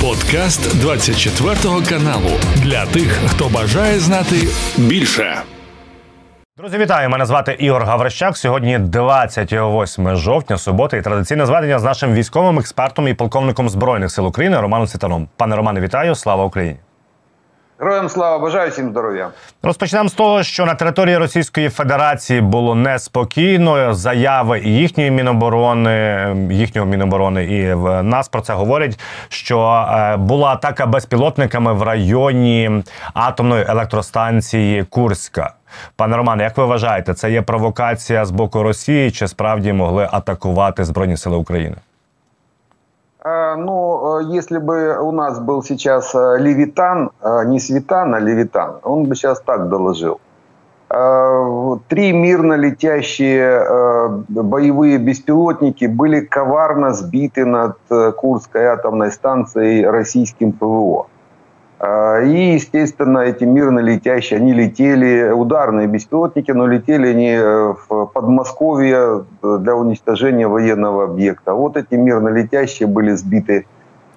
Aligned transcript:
Подкаст 0.00 0.80
24 0.80 1.54
каналу 1.88 2.30
для 2.56 2.86
тих, 2.86 3.20
хто 3.26 3.48
бажає 3.48 3.98
знати 3.98 4.36
більше. 4.78 5.42
Друзі, 6.58 6.78
вітаю! 6.78 7.10
Мене 7.10 7.26
звати 7.26 7.56
Ігор 7.58 7.82
Гаврищак. 7.84 8.36
Сьогодні 8.36 8.78
28 8.78 10.16
жовтня, 10.16 10.58
субота, 10.58 10.96
і 10.96 11.02
традиційне 11.02 11.46
зведення 11.46 11.78
з 11.78 11.84
нашим 11.84 12.14
військовим 12.14 12.58
експертом 12.58 13.08
і 13.08 13.14
полковником 13.14 13.68
збройних 13.68 14.10
сил 14.10 14.26
України 14.26 14.60
Романом 14.60 14.86
Цитаном. 14.86 15.28
Пане 15.36 15.56
Романе, 15.56 15.80
вітаю! 15.80 16.14
Слава 16.14 16.44
Україні! 16.44 16.76
Героям 17.80 18.08
слава 18.08 18.38
бажаю 18.38 18.70
всім 18.70 18.90
здоров'я. 18.90 19.30
Розпочнемо 19.62 20.08
з 20.08 20.12
того, 20.12 20.42
що 20.42 20.66
на 20.66 20.74
території 20.74 21.16
Російської 21.16 21.68
Федерації 21.68 22.40
було 22.40 22.74
неспокійно. 22.74 23.94
Заяви 23.94 24.58
і 24.58 24.68
їхньої 24.68 25.10
міноборони, 25.10 26.26
їхнього 26.50 26.86
міноборони, 26.86 27.44
і 27.44 27.74
в 27.74 28.02
нас 28.02 28.28
про 28.28 28.40
це 28.40 28.52
говорять. 28.52 29.00
Що 29.28 29.86
е, 29.90 30.16
була 30.16 30.48
атака 30.48 30.86
безпілотниками 30.86 31.72
в 31.72 31.82
районі 31.82 32.82
атомної 33.14 33.64
електростанції 33.68 34.84
Курська. 34.84 35.54
Пане 35.96 36.16
Романе, 36.16 36.42
як 36.42 36.56
ви 36.56 36.64
вважаєте, 36.64 37.14
це 37.14 37.30
є 37.30 37.42
провокація 37.42 38.24
з 38.24 38.30
боку 38.30 38.62
Росії, 38.62 39.10
чи 39.10 39.28
справді 39.28 39.72
могли 39.72 40.08
атакувати 40.12 40.84
Збройні 40.84 41.16
Сили 41.16 41.36
України? 41.36 41.76
Ну, 43.22 44.20
если 44.20 44.58
бы 44.58 44.96
у 44.98 45.12
нас 45.12 45.38
был 45.40 45.62
сейчас 45.62 46.14
Левитан, 46.14 47.10
не 47.46 47.60
Светан, 47.60 48.14
а 48.14 48.18
Левитан, 48.18 48.76
он 48.82 49.04
бы 49.04 49.14
сейчас 49.14 49.40
так 49.40 49.68
доложил. 49.68 50.20
Три 51.88 52.12
мирно 52.12 52.54
летящие 52.54 54.24
боевые 54.28 54.98
беспилотники 54.98 55.84
были 55.84 56.20
коварно 56.20 56.94
сбиты 56.94 57.44
над 57.44 57.76
Курской 58.16 58.64
атомной 58.64 59.12
станцией 59.12 59.86
российским 59.86 60.52
ПВО. 60.52 61.06
И, 61.82 62.52
естественно, 62.54 63.20
эти 63.20 63.44
мирно 63.44 63.78
летящие, 63.78 64.36
они 64.38 64.52
летели, 64.52 65.30
ударные 65.30 65.86
беспилотники, 65.86 66.50
но 66.50 66.66
летели 66.66 67.08
они 67.08 67.30
э, 67.30 67.74
в 67.88 68.06
Подмосковье 68.12 69.24
для 69.42 69.74
уничтожения 69.74 70.46
военного 70.46 71.04
объекта. 71.04 71.54
Вот 71.54 71.78
эти 71.78 71.94
мирно 71.94 72.28
летящие 72.28 72.86
были 72.86 73.12
сбиты 73.12 73.64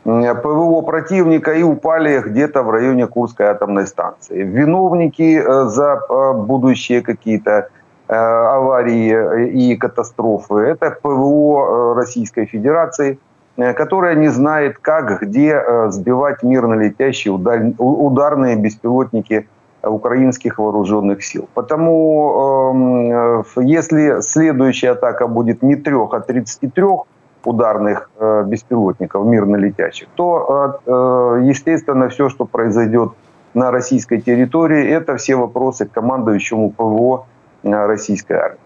ПВО 0.03 0.81
противника 0.81 1.53
и 1.53 1.63
упали 1.63 2.19
где-то 2.19 2.63
в 2.63 2.69
районе 2.69 3.07
Курской 3.07 3.45
атомной 3.45 3.87
станции. 3.87 4.43
Виновники 4.43 5.41
э, 5.41 5.69
за 5.69 6.01
э, 6.09 6.33
будущие 6.33 7.01
какие-то 7.01 7.69
аварии 8.05 9.49
и 9.51 9.77
катастрофы– 9.77 10.55
это 10.55 10.97
ПВО 11.01 11.95
Российской 11.95 12.45
Федерации– 12.45 13.17
которая 13.57 14.15
не 14.15 14.29
знает, 14.29 14.77
как, 14.79 15.21
где 15.21 15.53
э, 15.53 15.91
сбивать 15.91 16.43
мирно 16.43 16.73
летящие 16.73 17.33
ударные 17.33 18.55
беспилотники 18.55 19.47
украинских 19.83 20.59
вооруженных 20.59 21.23
сил. 21.23 21.47
Потому 21.53 22.71
эм, 22.71 23.11
э, 23.11 23.43
если 23.57 24.21
следующая 24.21 24.91
атака 24.91 25.27
будет 25.27 25.61
не 25.61 25.75
трех, 25.75 26.13
а 26.13 26.19
33 26.19 26.83
ударных 27.45 28.09
беспилотников 28.45 29.25
мирно 29.25 29.57
летящих, 29.57 30.07
то, 30.15 30.79
естественно, 31.43 32.07
все, 32.07 32.29
что 32.29 32.45
произойдет 32.45 33.11
на 33.53 33.69
российской 33.69 34.21
территории, 34.21 34.87
это 34.87 35.17
все 35.17 35.35
вопросы 35.35 35.85
к 35.85 35.91
командующему 35.91 36.71
ПВО 36.71 37.25
российской 37.63 38.37
армии. 38.37 38.62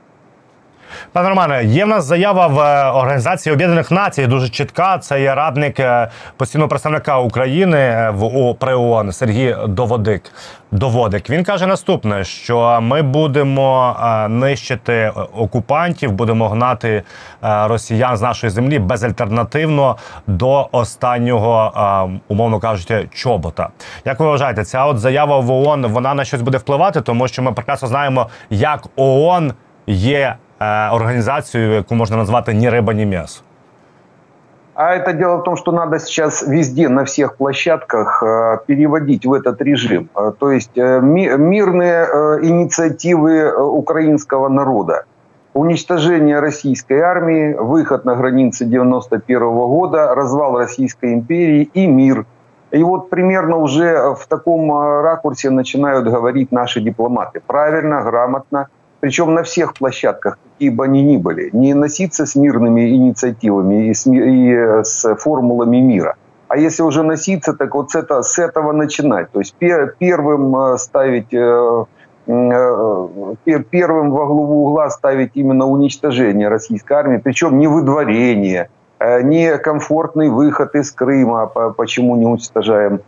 Пане 1.13 1.29
Романе, 1.29 1.63
є 1.63 1.85
в 1.85 1.87
нас 1.87 2.05
заява 2.05 2.47
в 2.47 2.59
е, 2.59 2.91
Організації 2.91 3.53
Об'єднаних 3.53 3.91
Націй 3.91 4.27
дуже 4.27 4.49
чітка. 4.49 4.97
Це 4.97 5.21
є 5.21 5.35
радник 5.35 5.79
е, 5.79 6.09
постійного 6.37 6.69
представника 6.69 7.19
України 7.19 7.77
е, 7.77 8.09
в 8.09 8.55
при 8.59 8.73
ООН 8.73 9.11
Сергій 9.11 9.55
Доводик. 9.67 10.31
Доводик. 10.71 11.29
Він 11.29 11.43
каже 11.43 11.67
наступне: 11.67 12.23
що 12.23 12.79
ми 12.81 13.01
будемо 13.01 13.95
нищити 14.29 15.11
окупантів, 15.37 16.11
будемо 16.11 16.49
гнати 16.49 17.03
росіян 17.41 18.17
з 18.17 18.21
нашої 18.21 18.51
землі 18.51 18.79
безальтернативно 18.79 19.97
до 20.27 20.69
останнього, 20.71 21.73
умовно 22.27 22.59
кажучи, 22.59 23.09
чобота. 23.13 23.69
Як 24.05 24.19
ви 24.19 24.25
вважаєте, 24.25 24.63
ця 24.63 24.85
от 24.85 24.99
заява 24.99 25.39
в 25.39 25.51
ООН 25.51 25.87
вона 25.87 26.13
на 26.13 26.25
щось 26.25 26.41
буде 26.41 26.57
впливати, 26.57 27.01
тому 27.01 27.27
що 27.27 27.41
ми 27.41 27.51
прекрасно 27.51 27.87
знаємо, 27.87 28.27
як 28.49 28.87
ООН 28.95 29.53
є 29.87 30.35
организацию, 30.59 31.75
яку 31.77 31.95
можно 31.95 32.17
назвать 32.17 32.47
«Ни 32.47 32.67
рыба, 32.67 32.93
ни 32.93 33.05
мясо». 33.05 33.41
А 34.77 34.93
это 34.93 35.11
дело 35.11 35.37
в 35.37 35.43
том, 35.43 35.57
что 35.57 35.71
надо 35.71 35.97
сейчас 35.97 36.43
везде, 36.43 36.87
на 36.87 37.03
всех 37.03 37.37
площадках 37.37 38.21
э, 38.21 38.59
переводить 38.67 39.25
в 39.25 39.33
этот 39.33 39.59
режим. 39.59 40.07
Э, 40.15 40.31
то 40.37 40.51
есть 40.51 40.77
э, 40.77 40.99
мирные 41.01 42.05
инициативы 42.43 43.51
украинского 43.59 44.49
народа, 44.49 45.05
уничтожение 45.55 46.39
российской 46.39 46.99
армии, 46.99 47.55
выход 47.55 48.05
на 48.05 48.13
границы 48.13 48.65
91 48.65 49.39
года, 49.39 50.13
развал 50.13 50.59
Российской 50.59 51.15
империи 51.15 51.67
и 51.73 51.87
мир. 51.87 52.27
И 52.69 52.83
вот 52.83 53.09
примерно 53.09 53.57
уже 53.57 54.13
в 54.13 54.27
таком 54.27 54.71
ракурсе 55.01 55.49
начинают 55.49 56.05
говорить 56.05 56.51
наши 56.51 56.81
дипломаты. 56.81 57.41
Правильно, 57.47 58.03
грамотно, 58.03 58.67
причем 58.99 59.33
на 59.33 59.43
всех 59.43 59.73
площадках, 59.73 60.37
какие 60.53 60.69
бы 60.69 60.85
они 60.85 61.03
ни 61.03 61.17
были, 61.17 61.49
не 61.53 61.73
носиться 61.73 62.25
с 62.25 62.35
мирными 62.35 62.89
инициативами 62.89 63.89
и 63.89 63.93
с, 63.93 64.07
и 64.07 64.83
с 64.83 65.15
формулами 65.15 65.77
мира. 65.77 66.15
А 66.47 66.57
если 66.57 66.83
уже 66.83 67.03
носиться, 67.03 67.53
так 67.53 67.75
вот 67.75 67.91
с, 67.91 67.95
это, 67.95 68.21
с 68.21 68.39
этого 68.39 68.71
начинать. 68.71 69.31
То 69.31 69.39
есть 69.39 69.53
пер, 69.55 69.95
первым 69.99 70.55
э, 70.55 70.77
ставить, 70.77 71.33
э, 71.33 71.85
э, 72.25 73.63
первым 73.69 74.11
во 74.11 74.25
главу 74.25 74.65
угла 74.65 74.89
ставить 74.89 75.31
именно 75.35 75.65
уничтожение 75.65 76.47
российской 76.47 76.93
армии, 76.93 77.17
причем 77.17 77.57
не 77.57 77.67
выдворение, 77.67 78.69
не 78.99 79.57
комфортный 79.57 80.29
выход 80.29 80.73
из 80.73 80.91
Крыма, 80.91 81.47
почему 81.77 82.15
не 82.15 82.25
уничтожаем 82.25 83.01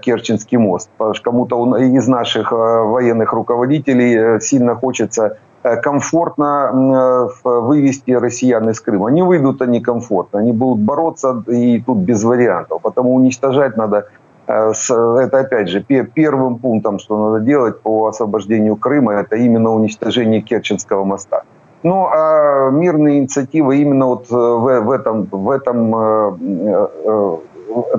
Керченский 0.00 0.58
мост. 0.58 0.90
Потому 0.96 1.14
что 1.14 1.30
кому-то 1.30 1.76
из 1.76 2.08
наших 2.08 2.52
военных 2.52 3.32
руководителей 3.32 4.40
сильно 4.40 4.74
хочется 4.74 5.38
комфортно 5.82 7.28
вывести 7.44 8.12
россиян 8.12 8.68
из 8.70 8.80
Крыма. 8.80 9.10
Не 9.10 9.22
выйдут 9.22 9.62
они 9.62 9.80
комфортно, 9.80 10.40
они 10.40 10.52
будут 10.52 10.80
бороться 10.80 11.42
и 11.46 11.80
тут 11.80 11.98
без 11.98 12.24
вариантов. 12.24 12.82
Потому 12.82 13.14
уничтожать 13.14 13.76
надо 13.76 14.06
это 14.46 15.40
опять 15.40 15.68
же 15.68 15.82
первым 15.82 16.58
пунктом, 16.58 16.98
что 16.98 17.32
надо 17.32 17.44
делать 17.44 17.82
по 17.82 18.06
освобождению 18.06 18.76
Крыма, 18.76 19.12
это 19.12 19.36
именно 19.36 19.74
уничтожение 19.74 20.40
Керченского 20.40 21.04
моста. 21.04 21.42
Ну, 21.82 22.08
а 22.10 22.70
мирные 22.70 23.18
инициативы 23.18 23.76
именно 23.76 24.06
вот 24.06 24.30
в, 24.30 24.80
в 24.80 24.90
этом, 24.90 25.28
в 25.30 25.50
этом 25.50 25.94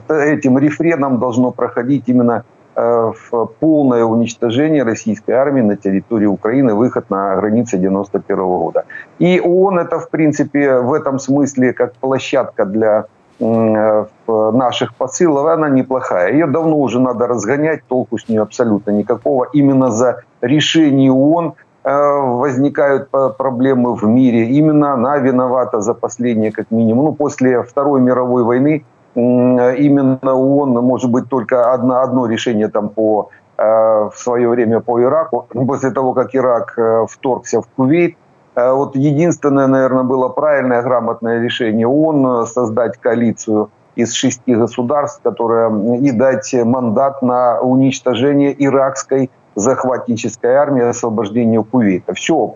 этим 0.09 0.57
рефреном 0.57 1.19
должно 1.19 1.51
проходить 1.51 2.03
именно 2.07 2.43
э, 2.75 3.11
в 3.31 3.45
полное 3.59 4.03
уничтожение 4.03 4.83
российской 4.83 5.31
армии 5.31 5.61
на 5.61 5.75
территории 5.75 6.25
Украины, 6.25 6.73
выход 6.73 7.09
на 7.09 7.35
границы 7.35 7.77
91 7.77 8.37
года. 8.37 8.85
И 9.19 9.39
ООН 9.39 9.79
это, 9.79 9.99
в 9.99 10.09
принципе, 10.09 10.79
в 10.79 10.93
этом 10.93 11.19
смысле 11.19 11.73
как 11.73 11.93
площадка 11.93 12.65
для 12.65 13.05
э, 13.39 14.05
наших 14.27 14.95
посылов, 14.95 15.45
она 15.47 15.69
неплохая. 15.69 16.31
Ее 16.31 16.47
давно 16.47 16.77
уже 16.77 16.99
надо 16.99 17.27
разгонять, 17.27 17.81
толку 17.87 18.17
с 18.17 18.29
нее 18.29 18.41
абсолютно 18.41 18.91
никакого. 18.91 19.47
Именно 19.53 19.91
за 19.91 20.23
решение 20.41 21.11
ООН 21.11 21.53
э, 21.83 21.91
возникают 21.91 23.09
проблемы 23.37 23.95
в 23.95 24.03
мире. 24.03 24.45
Именно 24.45 24.93
она 24.93 25.17
виновата 25.17 25.81
за 25.81 25.93
последние, 25.93 26.51
как 26.51 26.71
минимум, 26.71 27.05
ну, 27.05 27.13
после 27.13 27.61
Второй 27.63 28.01
мировой 28.01 28.43
войны 28.43 28.83
именно 29.19 30.33
ООН 30.33 30.71
может 30.73 31.11
быть 31.11 31.29
только 31.29 31.73
одно, 31.73 32.01
одно 32.01 32.25
решение 32.27 32.67
там 32.67 32.89
по 32.89 33.29
э, 33.57 33.63
в 33.63 34.13
свое 34.15 34.49
время 34.49 34.79
по 34.79 35.01
Ираку, 35.01 35.47
после 35.67 35.91
того, 35.91 36.13
как 36.13 36.35
Ирак 36.35 36.73
э, 36.77 37.05
вторгся 37.09 37.61
в 37.61 37.67
Кувейт. 37.75 38.15
Э, 38.55 38.71
вот 38.73 38.95
единственное, 38.95 39.67
наверное, 39.67 40.03
было 40.03 40.29
правильное, 40.29 40.81
грамотное 40.81 41.41
решение 41.41 41.87
ООН 41.87 42.47
создать 42.47 42.97
коалицию 42.97 43.69
из 43.95 44.13
шести 44.13 44.55
государств, 44.55 45.21
которая 45.23 45.69
и 45.97 46.11
дать 46.11 46.53
мандат 46.63 47.21
на 47.21 47.59
уничтожение 47.59 48.55
иракской 48.57 49.29
захватнической 49.55 50.53
армии, 50.53 50.83
освобождение 50.83 51.63
Кувейта. 51.63 52.13
Все, 52.13 52.53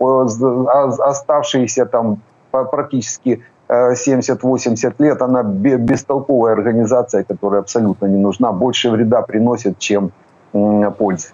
оставшиеся 1.00 1.86
там 1.86 2.20
практически 2.52 3.42
70-80 3.74 4.94
лет, 5.00 5.22
она 5.22 5.44
бестолковая 5.44 6.54
организация, 6.54 7.24
которая 7.24 7.62
абсолютно 7.62 8.08
не 8.08 8.18
нужна, 8.18 8.52
больше 8.52 8.90
вреда 8.90 9.22
приносит, 9.22 9.80
чем 9.80 10.12
пользы. 10.98 11.34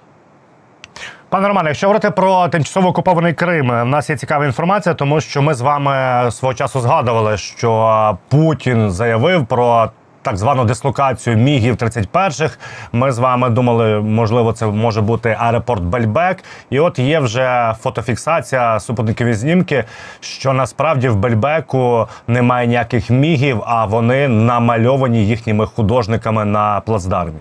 Пане 1.30 1.48
Романе, 1.48 1.70
якщо 1.70 1.88
говорити 1.88 2.12
про 2.12 2.48
тимчасово 2.48 2.88
окупований 2.88 3.34
Крим, 3.34 3.70
у 3.70 3.86
нас 3.86 4.10
є 4.10 4.18
цікава 4.18 4.46
інформація, 4.46 4.96
тому 4.96 5.22
що 5.22 5.42
ми 5.42 5.54
з 5.54 5.62
вами 5.62 6.32
свого 6.32 6.54
часу 6.54 6.80
згадували, 6.80 7.38
що 7.38 8.18
Путін 8.30 8.92
заявив 8.92 9.46
про 9.46 9.92
так 10.25 10.37
звану 10.37 10.65
дислокацію 10.65 11.37
мігів 11.37 11.75
31-х. 11.75 12.59
Ми 12.93 13.13
з 13.13 13.19
вами 13.19 13.51
думали, 13.51 14.01
можливо, 14.01 14.53
це 14.53 14.67
може 14.67 15.01
бути 15.01 15.37
аеропорт 15.41 15.83
Бельбек. 15.83 16.39
І 16.71 16.81
от 16.81 16.99
є 16.99 17.21
вже 17.21 17.75
фотофіксація 17.81 18.81
супутникові 18.81 19.35
знімки, 19.35 19.85
що 20.21 20.53
насправді 20.53 21.09
в 21.09 21.17
Бельбеку 21.17 22.07
немає 22.27 22.67
ніяких 22.67 23.11
мігів, 23.11 23.63
а 23.67 23.85
вони 23.87 24.29
намальовані 24.29 25.27
їхніми 25.27 25.67
художниками 25.67 26.45
на 26.45 26.81
плацдармі. 26.81 27.39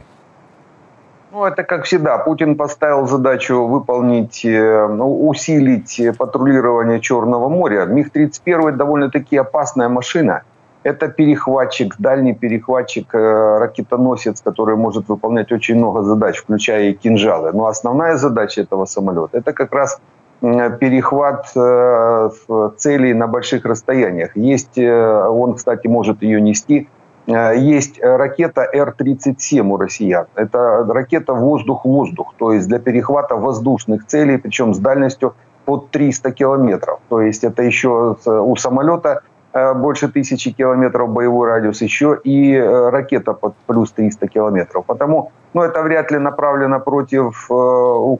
Ну, 1.35 1.45
это 1.45 1.63
как 1.63 1.85
всегда. 1.85 2.17
Путин 2.17 2.55
поставил 2.55 3.07
задачу 3.07 3.67
выполнить, 3.67 4.45
э, 4.45 4.87
ну, 4.87 5.27
усилить 5.27 6.17
патрулирование 6.17 6.99
Черного 6.99 7.49
моря. 7.49 7.85
МиГ-31 7.85 8.77
довольно-таки 8.77 9.37
опасная 9.37 9.89
машина. 9.89 10.41
Это 10.82 11.08
перехватчик, 11.08 11.94
дальний 11.98 12.34
перехватчик, 12.34 13.14
э, 13.14 13.58
ракетоносец, 13.58 14.40
который 14.40 14.76
может 14.76 15.08
выполнять 15.08 15.52
очень 15.52 15.76
много 15.76 16.02
задач, 16.02 16.38
включая 16.38 16.90
и 16.90 16.92
кинжалы. 16.94 17.52
Но 17.52 17.66
основная 17.66 18.16
задача 18.16 18.62
этого 18.62 18.86
самолета– 18.86 19.38
это 19.38 19.52
как 19.52 19.72
раз 19.72 20.00
перехват 20.40 21.50
э, 21.56 22.30
целей 22.76 23.12
на 23.14 23.26
больших 23.26 23.64
расстояниях. 23.64 24.36
Есть, 24.36 24.78
он, 24.78 25.54
кстати, 25.54 25.88
может 25.88 26.22
ее 26.22 26.40
нести 26.40 26.88
Э, 27.28 27.54
есть 27.56 28.00
ракета 28.02 28.68
Р-37 28.72 29.60
у 29.60 29.76
россиян. 29.76 30.26
Это 30.34 30.84
ракета 30.88 31.34
воздух-воздух, 31.34 32.34
то 32.38 32.52
есть 32.52 32.68
для 32.68 32.78
перехвата 32.78 33.36
воздушных 33.36 34.06
целей, 34.06 34.38
причем 34.38 34.74
с 34.74 34.78
дальностью 34.78 35.34
под 35.64 35.90
300 35.90 36.32
километров. 36.32 37.00
То 37.08 37.20
есть 37.20 37.44
это 37.44 37.62
еще 37.62 38.16
у 38.24 38.56
самолета 38.56 39.10
э, 39.10 39.20
больше 39.52 40.08
тысячи 40.08 40.50
километров 40.50 41.08
боевой 41.08 41.48
радиус, 41.48 41.82
еще 41.82 42.18
и 42.22 42.54
э, 42.54 42.90
ракета 42.90 43.32
под 43.32 43.54
плюс 43.66 43.92
300 43.92 44.28
километров. 44.28 44.84
Потому 44.86 45.32
ну, 45.54 45.62
это 45.62 45.82
вряд 45.82 46.10
ли 46.10 46.18
направлено 46.18 46.80
против, 46.80 47.46
ну, 47.48 48.18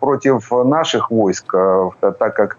против 0.00 0.50
наших 0.50 1.10
войск, 1.10 1.54
так 2.00 2.34
как 2.36 2.58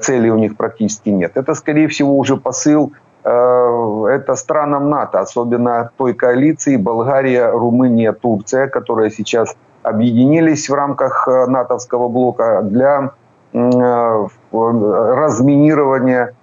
целей 0.00 0.30
у 0.30 0.38
них 0.38 0.56
практически 0.56 1.10
нет. 1.10 1.32
Это, 1.34 1.54
скорее 1.54 1.88
всего, 1.88 2.16
уже 2.16 2.36
посыл 2.36 2.92
Э, 3.24 4.06
это 4.10 4.36
странам 4.36 4.90
НАТО, 4.90 5.20
особенно 5.20 5.90
той 5.96 6.14
коалиции 6.14 6.76
Болгария, 6.76 7.50
Румыния, 7.50 8.12
Турция, 8.12 8.68
которые 8.68 9.10
сейчас 9.10 9.54
объединились 9.82 10.70
в 10.70 10.74
рамках 10.74 11.28
э, 11.28 11.46
натовского 11.46 12.08
блока 12.08 12.62
для 12.62 13.10
э, 13.52 14.26
разминирования 14.52 16.34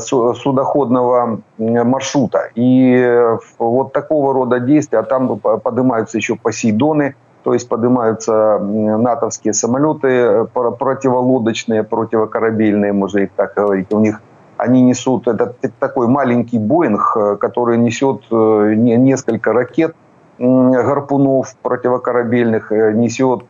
судоходного 0.00 1.40
маршрута. 1.58 2.50
И 2.54 3.36
вот 3.58 3.92
такого 3.92 4.32
рода 4.32 4.60
действия, 4.60 4.98
а 4.98 5.02
там 5.02 5.38
поднимаются 5.38 6.18
еще 6.18 6.36
Посейдоны, 6.36 7.14
то 7.42 7.52
есть 7.52 7.68
поднимаются 7.68 8.58
натовские 8.58 9.52
самолеты 9.52 10.46
противолодочные, 10.52 11.82
противокорабельные, 11.82 12.92
можно 12.92 13.18
их 13.18 13.32
так 13.36 13.54
говорить. 13.54 13.92
У 13.92 14.00
них 14.00 14.20
они 14.56 14.82
несут, 14.82 15.28
это 15.28 15.54
такой 15.78 16.08
маленький 16.08 16.58
Боинг, 16.58 17.16
э, 17.16 17.36
который 17.36 17.78
несет 17.78 18.22
э, 18.30 18.74
несколько 18.76 19.52
ракет, 19.52 19.94
гарпунов 20.38 21.54
противокорабельных, 21.62 22.72
э, 22.72 22.92
несет 22.92 23.44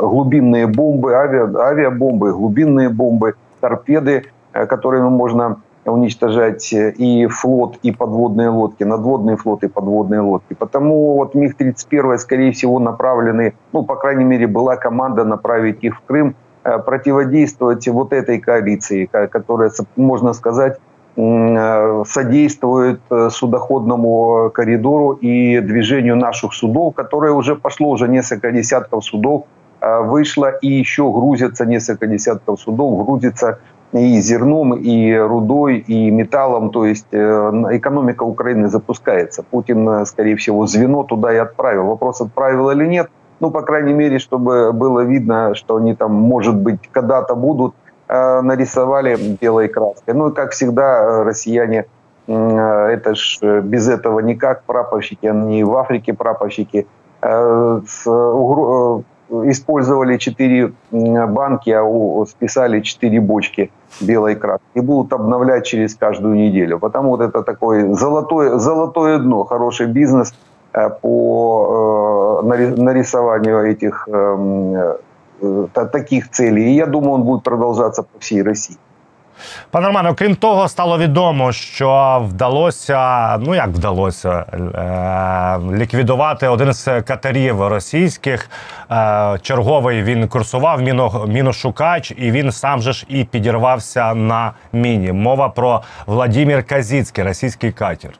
глубинные 0.00 0.66
бомбы, 0.66 1.14
авиа, 1.14 1.48
авиабомбы, 1.56 2.32
глубинные 2.32 2.88
бомбы, 2.88 3.34
торпеды, 3.60 4.24
которыми 4.52 5.08
можно 5.08 5.60
уничтожать 5.84 6.72
и 6.72 7.26
флот, 7.26 7.78
и 7.82 7.90
подводные 7.92 8.48
лодки, 8.48 8.84
надводные 8.84 9.36
флоты, 9.36 9.66
и 9.66 9.68
подводные 9.68 10.20
лодки. 10.20 10.54
Потому 10.54 11.14
вот 11.16 11.34
МиГ-31, 11.34 12.18
скорее 12.18 12.52
всего, 12.52 12.78
направлены, 12.78 13.54
ну, 13.72 13.84
по 13.84 13.96
крайней 13.96 14.24
мере, 14.24 14.46
была 14.46 14.76
команда 14.76 15.24
направить 15.24 15.82
их 15.82 15.96
в 15.96 16.00
Крым, 16.02 16.34
Э, 16.62 16.78
противодействовать 16.78 17.88
вот 17.88 18.12
этой 18.12 18.38
коалиции, 18.38 19.06
которая, 19.06 19.70
можно 19.96 20.34
сказать, 20.34 20.78
э, 21.16 22.02
содействует 22.06 23.00
э, 23.10 23.30
судоходному 23.30 24.50
коридору 24.52 25.12
и 25.12 25.60
движению 25.60 26.16
наших 26.16 26.52
судов, 26.52 26.94
которое 26.94 27.32
уже 27.32 27.56
пошло, 27.56 27.88
уже 27.88 28.08
несколько 28.08 28.52
десятков 28.52 29.06
судов 29.06 29.44
вышло, 29.80 30.50
и 30.50 30.68
еще 30.68 31.10
грузятся 31.10 31.64
несколько 31.64 32.06
десятков 32.06 32.60
судов, 32.60 33.04
грузится 33.04 33.58
и 33.92 34.20
зерном, 34.20 34.74
и 34.74 35.14
рудой, 35.16 35.78
и 35.78 36.10
металлом. 36.10 36.70
То 36.70 36.84
есть 36.84 37.06
экономика 37.12 38.24
Украины 38.24 38.68
запускается. 38.68 39.42
Путин, 39.42 40.04
скорее 40.06 40.36
всего, 40.36 40.66
звено 40.66 41.02
туда 41.02 41.32
и 41.32 41.36
отправил. 41.36 41.86
Вопрос, 41.86 42.20
отправил 42.20 42.70
или 42.70 42.86
нет– 42.86 43.08
ну, 43.40 43.50
по 43.50 43.62
крайней 43.62 43.94
мере, 43.94 44.18
чтобы 44.18 44.72
было 44.72 45.00
видно, 45.00 45.54
что 45.54 45.76
они 45.76 45.94
там, 45.94 46.12
может 46.12 46.54
быть, 46.54 46.80
когда-то 46.92 47.34
будут, 47.34 47.74
э, 48.08 48.40
нарисовали 48.42 49.16
белой 49.40 49.68
краской. 49.68 50.14
Ну 50.14 50.28
и, 50.28 50.34
как 50.34 50.52
всегда, 50.52 51.02
э, 51.02 51.22
россияне, 51.22 51.86
э, 52.26 52.34
это 52.34 53.14
ж 53.14 53.38
без 53.62 53.88
этого 53.88 54.20
никак, 54.20 54.62
прапорщики, 54.64 55.26
они 55.26 55.64
в 55.64 55.74
Африке 55.76 56.12
прапорщики, 56.12 56.86
использовали 59.29 60.17
четыре 60.17 60.71
банки, 60.91 61.71
а 61.71 62.25
списали 62.25 62.81
четыре 62.81 63.19
бочки 63.19 63.71
белой 64.01 64.35
краски 64.35 64.65
и 64.75 64.81
будут 64.81 65.13
обновлять 65.13 65.65
через 65.65 65.95
каждую 65.95 66.35
неделю. 66.35 66.79
Потому 66.79 67.09
вот 67.09 67.21
это 67.21 67.41
такое 67.43 67.93
золотое, 67.93 68.57
золотое 68.57 69.17
дно, 69.17 69.43
хороший 69.43 69.87
бизнес – 69.87 70.43
Э, 70.75 70.89
по 70.89 72.41
э, 72.43 72.81
нарисованию 72.81 73.59
этих 73.59 74.07
эм, 74.09 74.75
э, 75.41 75.67
таких 75.91 76.29
целей. 76.31 76.71
І 76.71 76.75
я 76.75 76.85
думаю, 76.85 77.13
он 77.13 77.23
буде 77.23 77.41
продовжатися 77.43 78.01
по 78.01 78.19
всій 78.19 78.43
Росії. 78.43 78.77
Пане 79.70 79.86
Романе, 79.86 80.10
окрім 80.10 80.34
того, 80.34 80.68
стало 80.68 80.98
відомо, 80.98 81.52
що 81.52 82.22
вдалося, 82.28 83.36
ну 83.38 83.54
як 83.54 83.68
вдалося, 83.68 84.44
ліквідувати 85.72 86.48
один 86.48 86.72
з 86.72 87.02
катерів 87.02 87.66
російських. 87.66 88.50
Черговий 89.42 90.02
він 90.02 90.28
курсував 90.28 90.82
міношукач, 91.28 92.12
і 92.16 92.30
він 92.30 92.52
сам 92.52 92.82
же 92.82 92.92
ж 92.92 93.06
і 93.08 93.24
підірвався 93.24 94.14
на 94.14 94.52
міні. 94.72 95.12
Мова 95.12 95.48
про 95.48 95.82
Владимир 96.06 96.66
Казіцький, 96.66 97.24
російський 97.24 97.72
катер. 97.72 98.10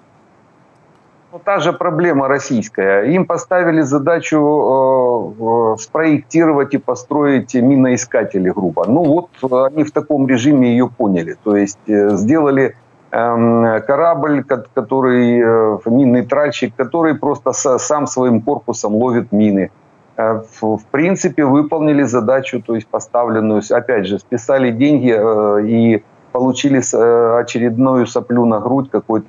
Ну, 1.33 1.39
та 1.45 1.61
же 1.61 1.73
проблема 1.73 2.29
российская. 2.29 3.05
Им 3.05 3.25
поставили 3.25 3.83
задачу 3.83 5.37
э, 5.39 5.77
спроектировать 5.81 6.75
и 6.75 6.79
построить 6.79 7.55
миноискатели, 7.55 8.51
грубо. 8.51 8.85
Ну 8.89 9.05
вот 9.05 9.53
они 9.53 9.85
в 9.85 9.93
таком 9.93 10.27
режиме 10.27 10.71
ее 10.71 10.89
поняли. 10.89 11.37
То 11.45 11.57
есть 11.57 11.79
э, 11.87 12.17
сделали 12.17 12.75
э, 13.13 13.81
корабль, 13.87 14.43
который, 14.75 15.41
э, 15.41 15.79
минный 15.87 16.27
тральщик, 16.27 16.75
который 16.75 17.15
просто 17.15 17.53
со, 17.53 17.79
сам 17.79 18.09
своим 18.09 18.41
корпусом 18.41 18.97
ловит 18.97 19.31
мины. 19.31 19.71
Э, 20.17 20.43
в, 20.61 20.79
в 20.79 20.85
принципе, 20.91 21.45
выполнили 21.45 22.03
задачу, 22.03 22.61
то 22.61 22.75
есть 22.75 22.89
поставленную, 22.89 23.63
опять 23.71 24.07
же, 24.07 24.19
списали 24.19 24.73
деньги 24.73 25.15
э, 25.17 25.65
и 25.65 26.03
получили 26.33 26.81
э, 26.81 27.41
очередную 27.41 28.07
соплю 28.07 28.47
на 28.47 28.59
грудь 28.59 28.91
какой-то 28.91 29.27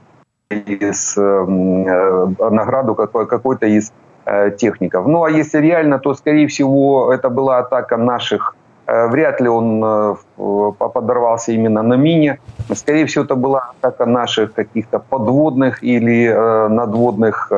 из 0.55 1.17
эм, 1.17 1.87
э, 1.87 2.49
награду 2.49 2.95
какой- 2.95 3.27
какой-то 3.27 3.65
из 3.65 3.91
э, 4.25 4.51
техников. 4.51 5.07
Ну 5.07 5.23
а 5.23 5.29
если 5.29 5.59
реально, 5.61 5.99
то, 5.99 6.13
скорее 6.13 6.47
всего, 6.47 7.11
это 7.13 7.29
была 7.29 7.59
атака 7.59 7.97
наших. 7.97 8.55
Э, 8.87 9.07
вряд 9.07 9.41
ли 9.41 9.49
он 9.49 10.17
подорвался 10.77 11.51
именно 11.51 11.81
на 11.83 11.97
мине. 11.97 12.37
Скорее 12.75 13.05
всего, 13.05 13.25
это 13.25 13.35
была 13.35 13.71
атака 13.71 14.05
наших 14.05 14.53
каких-то 14.53 14.99
подводных 14.99 15.83
или 15.83 16.29
надводных 16.69 17.51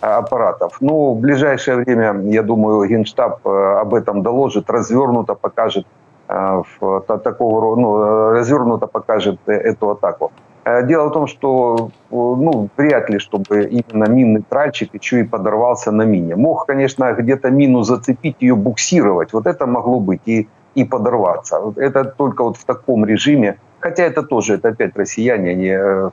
аппаратов. 0.00 0.76
Ну, 0.80 1.14
в 1.14 1.20
ближайшее 1.20 1.76
время, 1.76 2.20
я 2.30 2.42
думаю, 2.42 2.88
Генштаб 2.88 3.46
об 3.46 3.94
этом 3.94 4.22
доложит, 4.22 4.70
развернуто 4.70 5.34
покажет 5.34 5.86
такого, 6.28 7.76
ну, 7.76 8.30
развернуто 8.30 8.86
покажет 8.86 9.38
эту 9.46 9.90
атаку. 9.90 10.30
Э, 10.68 10.86
дело 10.86 11.08
в 11.08 11.12
том, 11.12 11.26
что 11.26 11.90
ну, 12.10 12.68
вряд 12.76 13.10
ли, 13.10 13.18
чтобы 13.18 13.64
именно 13.64 14.04
минный 14.04 14.42
тральщик 14.42 14.94
еще 14.94 15.20
и 15.20 15.24
подорвался 15.24 15.92
на 15.92 16.02
мине. 16.02 16.36
Мог, 16.36 16.66
конечно, 16.66 17.12
где-то 17.12 17.50
мину 17.50 17.82
зацепить, 17.82 18.36
ее 18.40 18.54
буксировать. 18.54 19.32
Вот 19.32 19.46
это 19.46 19.66
могло 19.66 20.00
быть 20.00 20.20
и, 20.26 20.46
и 20.74 20.84
подорваться. 20.84 21.72
Это 21.76 22.04
только 22.04 22.44
вот 22.44 22.56
в 22.56 22.64
таком 22.64 23.06
режиме. 23.06 23.56
Хотя 23.80 24.02
это 24.04 24.22
тоже, 24.22 24.54
это 24.54 24.68
опять 24.68 24.96
россияне, 24.96 25.50
они, 25.50 25.68
э, 25.68 26.10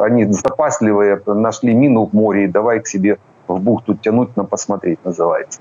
они 0.00 0.32
запасливые, 0.32 1.20
нашли 1.26 1.74
мину 1.74 2.06
в 2.06 2.14
море 2.14 2.44
и 2.44 2.48
давай 2.48 2.80
к 2.80 2.86
себе 2.86 3.18
в 3.48 3.60
бухту 3.60 3.94
тянуть 3.94 4.36
на 4.36 4.44
посмотреть, 4.44 5.04
называется. 5.04 5.60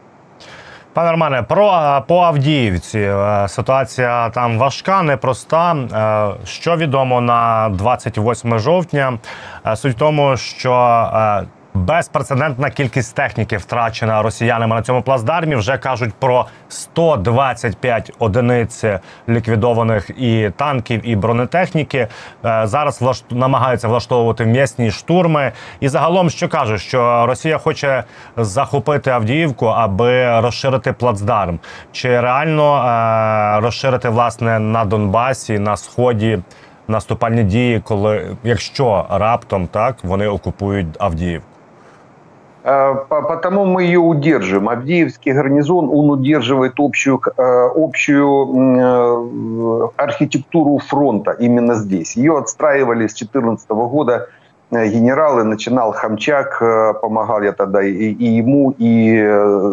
Пане 0.97 1.11
Романе, 1.11 1.43
про 1.43 2.03
по 2.07 2.19
Авдіївці 2.19 2.99
е, 2.99 3.47
ситуація 3.47 4.29
там 4.29 4.57
важка, 4.57 5.01
непроста. 5.01 5.75
Е, 5.75 6.45
що 6.45 6.75
відомо 6.75 7.21
на 7.21 7.69
28 7.69 8.59
жовтня? 8.59 9.17
Е, 9.67 9.75
суть 9.75 9.95
в 9.95 9.99
тому, 9.99 10.37
що 10.37 10.71
Безпрецедентна 11.77 12.69
кількість 12.69 13.15
техніки 13.15 13.57
втрачена 13.57 14.21
росіянами 14.21 14.75
на 14.75 14.81
цьому 14.81 15.01
плацдармі. 15.01 15.55
Вже 15.55 15.77
кажуть 15.77 16.13
про 16.13 16.45
125 16.69 18.11
одиниць 18.19 18.83
ліквідованих 19.29 20.09
і 20.09 20.51
танків, 20.55 21.01
і 21.03 21.15
бронетехніки. 21.15 22.07
Е, 22.45 22.61
зараз 22.67 23.01
влаш... 23.01 23.23
намагаються 23.29 23.87
влаштовувати 23.87 24.45
м'ясні 24.45 24.91
штурми. 24.91 25.51
І 25.79 25.89
загалом, 25.89 26.29
що 26.29 26.49
кажуть, 26.49 26.81
що 26.81 27.25
Росія 27.25 27.57
хоче 27.57 28.03
захопити 28.37 29.09
Авдіївку, 29.09 29.65
аби 29.65 30.39
розширити 30.41 30.93
плацдарм. 30.93 31.59
Чи 31.91 32.21
реально 32.21 32.75
е 32.77 33.59
розширити 33.61 34.09
власне 34.09 34.59
на 34.59 34.85
Донбасі 34.85 35.59
на 35.59 35.77
сході 35.77 36.39
наступальні 36.87 37.43
дії, 37.43 37.79
коли 37.79 38.37
якщо 38.43 39.05
раптом 39.09 39.67
так 39.67 39.95
вони 40.03 40.27
окупують 40.27 40.87
Авдіївку? 40.99 41.56
Э, 42.67 42.95
потому 43.07 43.65
мы 43.65 43.83
ее 43.83 43.99
удержим. 43.99 44.67
Авдеевский 44.67 45.31
гарнизон, 45.31 45.89
он 45.89 46.11
удерживает 46.11 46.73
общую, 46.77 47.21
э, 47.37 47.69
общую 47.75 48.29
э, 48.55 49.89
архитектуру 49.95 50.77
фронта 50.79 51.31
именно 51.31 51.75
здесь. 51.75 52.17
Ее 52.17 52.37
отстраивали 52.37 53.07
с 53.07 53.13
2014 53.13 53.69
года 53.69 54.27
генералы, 54.69 55.45
начинал 55.45 55.93
Хамчак, 55.93 56.59
помогал 57.01 57.41
я 57.41 57.53
тогда 57.53 57.81
и, 57.81 58.13
ему, 58.37 58.75
и 58.77 59.25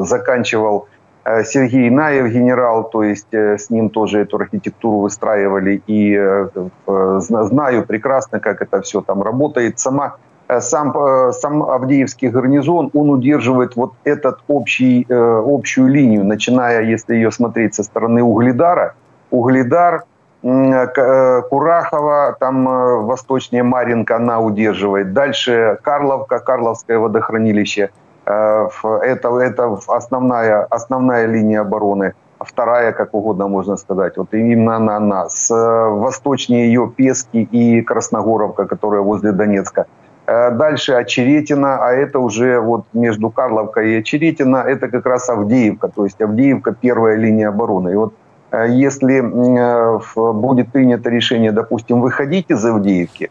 заканчивал 0.04 0.86
Сергей 1.24 1.90
Наев, 1.90 2.32
генерал, 2.32 2.88
то 2.90 3.02
есть 3.02 3.34
с 3.34 3.70
ним 3.70 3.90
тоже 3.90 4.20
эту 4.20 4.36
архитектуру 4.36 5.00
выстраивали. 5.00 5.82
И 5.88 6.16
знаю 6.86 7.84
прекрасно, 7.86 8.38
как 8.38 8.62
это 8.62 8.82
все 8.82 9.00
там 9.00 9.22
работает. 9.22 9.80
Сама 9.80 10.14
сам, 10.60 10.96
э, 10.96 11.32
сам 11.32 11.62
Авдеевский 11.62 12.28
гарнизон, 12.28 12.90
он 12.92 13.10
удерживает 13.10 13.76
вот 13.76 13.92
этот 14.04 14.40
общий, 14.48 15.06
э, 15.08 15.42
общую 15.46 15.88
линию, 15.88 16.24
начиная, 16.24 16.82
если 16.82 17.14
ее 17.14 17.30
смотреть 17.30 17.74
со 17.74 17.82
стороны 17.82 18.22
Угледара. 18.22 18.94
Угледар, 19.30 20.04
Курахова, 20.42 22.36
там 22.38 22.64
восточнее 23.06 23.62
Маринка 23.62 24.16
она 24.16 24.40
удерживает. 24.40 25.14
Дальше 25.14 25.78
Карловка, 25.82 26.38
Карловское 26.38 26.98
водохранилище. 26.98 27.88
Это, 28.26 29.38
это 29.40 29.78
основная, 29.88 30.64
основная 30.64 31.24
линия 31.24 31.62
обороны. 31.62 32.12
Вторая, 32.38 32.92
как 32.92 33.14
угодно 33.14 33.48
можно 33.48 33.76
сказать. 33.76 34.18
Вот 34.18 34.34
именно 34.34 34.76
она, 34.76 34.96
она. 34.96 35.28
С 35.30 35.50
восточнее 35.50 36.66
ее 36.66 36.92
Пески 36.94 37.38
и 37.38 37.80
Красногоровка, 37.80 38.66
которая 38.66 39.00
возле 39.00 39.32
Донецка. 39.32 39.86
Э, 40.26 40.50
дальше 40.50 40.95
Очеретина, 40.95 41.78
а 41.87 41.93
это 41.93 42.19
уже 42.19 42.59
вот 42.59 42.85
между 42.95 43.31
Карловкой 43.31 43.93
и 43.93 43.99
Очеретина, 43.99 44.57
это 44.57 44.88
как 44.88 45.04
раз 45.07 45.28
Авдеевка, 45.28 45.88
то 45.88 46.04
есть 46.04 46.21
Авдеевка 46.21 46.73
первая 46.73 47.16
линия 47.16 47.49
обороны. 47.49 47.93
И 47.93 47.95
вот 47.95 48.14
э, 48.50 48.66
если 48.71 49.19
э, 49.19 50.33
будет 50.33 50.73
принято 50.73 51.11
решение, 51.11 51.52
допустим, 51.52 52.00
выходить 52.00 52.47
из 52.49 52.64
Авдеевки 52.64 53.31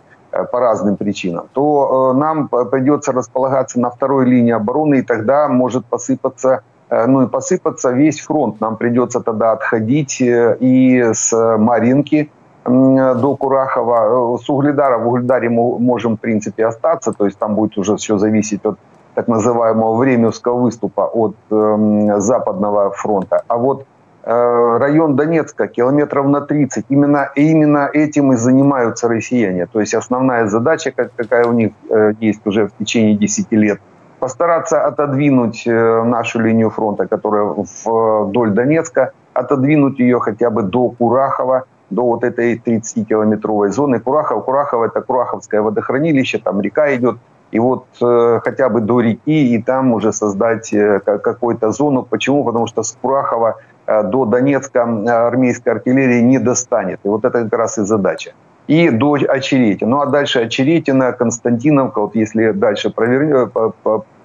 по 0.51 0.59
разным 0.59 0.97
причинам, 0.97 1.45
то 1.53 2.13
нам 2.13 2.47
придется 2.47 3.11
располагаться 3.11 3.79
на 3.79 3.91
второй 3.91 4.25
линии 4.25 4.51
обороны, 4.51 4.99
и 4.99 5.01
тогда 5.03 5.47
может 5.47 5.85
посыпаться 5.85 6.61
ну 6.89 7.23
и 7.23 7.27
посыпаться 7.27 7.91
весь 7.91 8.19
фронт. 8.19 8.59
Нам 8.61 8.77
придется 8.77 9.19
тогда 9.19 9.51
отходить 9.51 10.17
и 10.21 11.03
с 11.13 11.57
Маринки, 11.57 12.29
до 12.65 13.35
Курахова. 13.35 14.37
С 14.37 14.49
Угледара 14.49 14.97
в 14.97 15.07
Угледаре 15.07 15.49
мы 15.49 15.79
можем, 15.79 16.15
в 16.15 16.19
принципе, 16.19 16.65
остаться, 16.65 17.11
то 17.11 17.25
есть 17.25 17.37
там 17.37 17.55
будет 17.55 17.77
уже 17.77 17.95
все 17.95 18.17
зависеть 18.17 18.65
от 18.65 18.77
так 19.15 19.27
называемого 19.27 19.95
временского 19.97 20.57
выступа 20.57 21.01
от 21.01 21.35
э, 21.51 22.15
Западного 22.17 22.89
фронта. 22.91 23.43
А 23.47 23.57
вот 23.57 23.85
э, 24.23 24.77
район 24.79 25.15
Донецка, 25.15 25.67
километров 25.67 26.27
на 26.27 26.41
30, 26.41 26.85
именно, 26.89 27.29
именно 27.35 27.89
этим 27.93 28.33
и 28.33 28.37
занимаются 28.37 29.07
россияне. 29.07 29.67
То 29.67 29.79
есть 29.79 29.93
основная 29.93 30.47
задача, 30.47 30.91
как, 30.91 31.11
какая 31.15 31.45
у 31.45 31.53
них 31.53 31.71
э, 31.89 32.13
есть 32.19 32.47
уже 32.47 32.67
в 32.67 32.71
течение 32.79 33.15
10 33.15 33.51
лет, 33.51 33.79
постараться 34.19 34.87
отодвинуть 34.87 35.67
э, 35.67 36.03
нашу 36.03 36.39
линию 36.39 36.69
фронта, 36.69 37.07
которая 37.07 37.53
вдоль 37.85 38.51
Донецка, 38.51 39.11
отодвинуть 39.33 39.99
ее 39.99 40.19
хотя 40.19 40.49
бы 40.49 40.63
до 40.63 40.89
Курахова, 40.89 41.65
до 41.89 42.03
вот 42.03 42.23
этой 42.23 42.55
30-километровой 42.57 43.69
зоны 43.69 43.99
Курахов. 43.99 44.45
Курахов– 44.45 44.81
это 44.83 45.01
Кураховское 45.01 45.61
водохранилище, 45.61 46.39
там 46.39 46.61
река 46.61 46.95
идет. 46.95 47.17
И 47.51 47.59
вот 47.59 47.85
э, 48.01 48.39
хотя 48.43 48.67
бы 48.69 48.81
до 48.81 48.99
реки 49.01 49.53
и 49.53 49.61
там 49.61 49.93
уже 49.93 50.11
создать 50.11 50.73
э, 50.73 50.99
какую-то 50.99 51.71
зону. 51.71 52.01
Почему? 52.01 52.43
Потому 52.43 52.65
что 52.65 52.81
с 52.81 52.97
Курахова 52.99 53.57
э, 53.85 54.03
до 54.03 54.25
Донецка 54.25 54.79
э, 54.79 55.09
армейская 55.09 55.75
артиллерия 55.75 56.21
не 56.23 56.39
достанет. 56.39 56.99
И 57.03 57.07
вот 57.07 57.25
это 57.25 57.43
как 57.43 57.53
раз 57.53 57.77
и 57.77 57.83
задача. 57.83 58.31
И 58.67 58.89
до 58.89 59.13
Очеретина. 59.13 59.91
Ну 59.91 60.01
а 60.01 60.05
дальше 60.07 60.39
Очеретина, 60.39 61.11
Константиновка, 61.11 62.01
вот 62.01 62.15
если 62.15 62.51
дальше 62.51 62.89
провернете, 62.89 63.51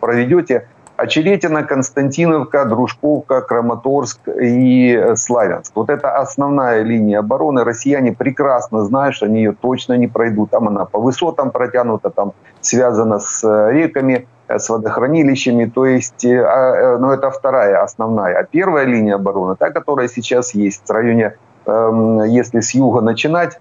проведете, 0.00 0.68
Очеретина, 0.98 1.62
Константиновка, 1.62 2.64
Дружковка, 2.64 3.40
Краматорск 3.40 4.18
и 4.26 5.12
Славянск. 5.14 5.70
Вот 5.76 5.90
это 5.90 6.16
основная 6.16 6.82
линия 6.82 7.20
обороны. 7.20 7.62
Россияне 7.62 8.12
прекрасно 8.12 8.84
знают, 8.84 9.14
что 9.14 9.26
они 9.26 9.38
ее 9.38 9.52
точно 9.52 9.96
не 9.96 10.08
пройдут. 10.08 10.50
Там 10.50 10.66
она 10.66 10.86
по 10.86 10.98
высотам 10.98 11.52
протянута, 11.52 12.10
там 12.10 12.32
связана 12.60 13.20
с 13.20 13.44
э, 13.44 13.72
реками, 13.72 14.26
э, 14.48 14.58
с 14.58 14.68
водохранилищами. 14.68 15.66
То 15.66 15.86
есть, 15.86 16.24
э, 16.24 16.42
а, 16.42 16.98
ну, 16.98 17.12
это 17.12 17.30
вторая 17.30 17.80
основная. 17.80 18.36
А 18.36 18.42
первая 18.42 18.84
линия 18.84 19.14
обороны, 19.14 19.54
та, 19.54 19.70
которая 19.70 20.08
сейчас 20.08 20.52
есть 20.52 20.82
в 20.84 20.90
районе, 20.90 21.36
эм, 21.66 22.24
если 22.24 22.58
с 22.58 22.74
юга 22.74 23.02
начинать, 23.02 23.60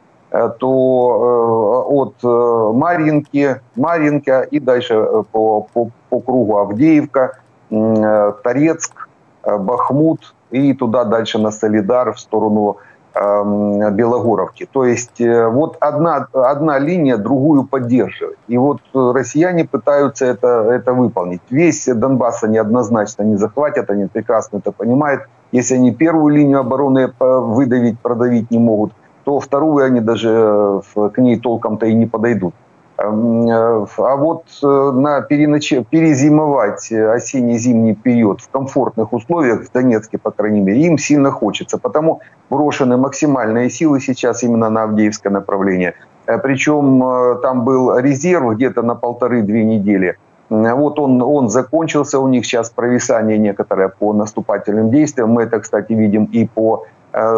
то 0.60 1.86
от 1.90 2.24
Маринки, 2.24 3.62
Маринка 3.76 4.42
и 4.42 4.60
дальше 4.60 5.24
по, 5.32 5.62
по, 5.62 5.90
по 6.10 6.20
кругу 6.20 6.58
Авдеевка, 6.58 7.38
э, 7.70 8.34
Торецк, 8.44 9.08
э, 9.44 9.58
Бахмут 9.58 10.34
и 10.52 10.74
туда 10.74 11.04
дальше 11.04 11.40
на 11.40 11.52
Солидар 11.52 12.14
в 12.14 12.20
сторону 12.20 12.78
эм, 13.14 13.94
Белогоровки. 13.96 14.68
То 14.72 14.86
есть 14.86 15.20
э, 15.20 15.48
вот 15.48 15.78
одна, 15.80 16.28
одна 16.34 16.80
линия 16.80 17.18
другую 17.18 17.64
поддерживает. 17.66 18.38
И 18.48 18.58
вот 18.58 18.80
россияне 18.94 19.66
пытаются 19.66 20.26
это, 20.26 20.48
это 20.72 20.94
выполнить. 20.94 21.42
Весь 21.50 21.86
Донбасс 21.86 22.44
они 22.44 22.58
однозначно 22.58 23.24
не 23.24 23.36
захватят, 23.36 23.90
они 23.90 24.06
прекрасно 24.06 24.58
это 24.58 24.72
понимают. 24.72 25.24
Если 25.52 25.76
они 25.76 25.94
первую 25.94 26.34
линию 26.36 26.60
обороны 26.60 27.12
выдавить, 27.20 28.00
продавить 28.00 28.52
не 28.52 28.60
могут, 28.60 28.92
то 29.28 29.42
вторую 29.42 29.84
они 29.84 30.00
даже 30.00 30.82
к 30.96 31.18
ней 31.18 31.38
толком-то 31.38 31.86
и 31.86 31.94
не 31.94 32.06
подойдут. 32.06 32.54
Эм, 32.98 33.46
э, 33.46 33.86
а 33.98 34.16
вот 34.16 34.44
э, 34.64 34.92
на 34.94 35.20
переноч... 35.20 35.74
перезимовать 35.90 36.90
осенне-зимний 36.94 37.94
период 37.94 38.40
в 38.40 38.50
комфортных 38.50 39.12
условиях, 39.12 39.66
в 39.66 39.72
Донецке, 39.74 40.18
по 40.18 40.32
крайней 40.32 40.62
мере, 40.62 40.80
им 40.80 40.98
сильно 40.98 41.30
хочется. 41.30 41.78
Потому 41.78 42.22
брошены 42.50 42.96
максимальные 42.96 43.70
силы 43.70 44.00
сейчас 44.00 44.44
именно 44.44 44.70
на 44.70 44.84
Авдеевское 44.84 45.34
направление. 45.34 45.94
Э, 46.26 46.38
Причем 46.38 47.04
там 47.42 47.66
был 47.66 48.00
резерв 48.00 48.56
где-то 48.56 48.82
на 48.82 48.96
полторы-две 48.96 49.66
недели. 49.66 50.16
Вот 50.50 51.00
он, 51.00 51.22
он 51.22 51.50
закончился, 51.50 52.18
у 52.18 52.30
них 52.30 52.46
сейчас 52.46 52.70
провисание 52.70 53.38
некоторое 53.38 53.90
по 53.90 54.14
наступательным 54.14 54.90
действиям. 54.90 55.32
Мы 55.32 55.44
это, 55.44 55.60
кстати, 55.60 55.92
видим 55.92 56.30
и 56.32 56.48
по 56.48 56.86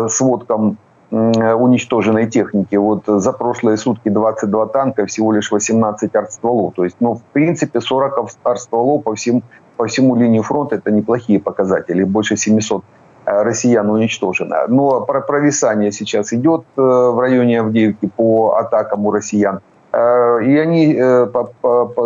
сводкам 0.07 0.77
уничтоженной 1.11 2.29
техники. 2.29 2.75
Вот 2.75 3.03
за 3.07 3.31
прошлые 3.33 3.77
сутки 3.77 4.09
22 4.09 4.67
танка, 4.67 5.05
всего 5.05 5.31
лишь 5.31 5.51
18 5.51 6.15
артстволов. 6.15 6.73
То 6.75 6.83
есть, 6.83 6.97
ну, 6.99 7.15
в 7.15 7.23
принципе, 7.33 7.81
40 7.81 8.29
артстволов 8.43 9.03
по, 9.03 9.15
всем, 9.15 9.43
по 9.77 9.87
всему 9.87 10.15
линии 10.15 10.41
фронта– 10.41 10.75
это 10.75 10.91
неплохие 10.91 11.39
показатели. 11.39 12.03
Больше 12.03 12.37
700 12.37 12.83
э, 13.25 13.41
россиян 13.43 13.89
уничтожено. 13.89 14.67
Но 14.67 15.01
провисание 15.01 15.91
сейчас 15.91 16.31
идет 16.31 16.63
э, 16.77 16.81
в 16.81 17.19
районе 17.19 17.61
Авдеевки 17.61 18.07
по 18.15 18.55
атакам 18.57 19.05
у 19.07 19.11
россиян. 19.11 19.61
Э, 19.91 20.39
и 20.43 20.55
они 20.57 20.95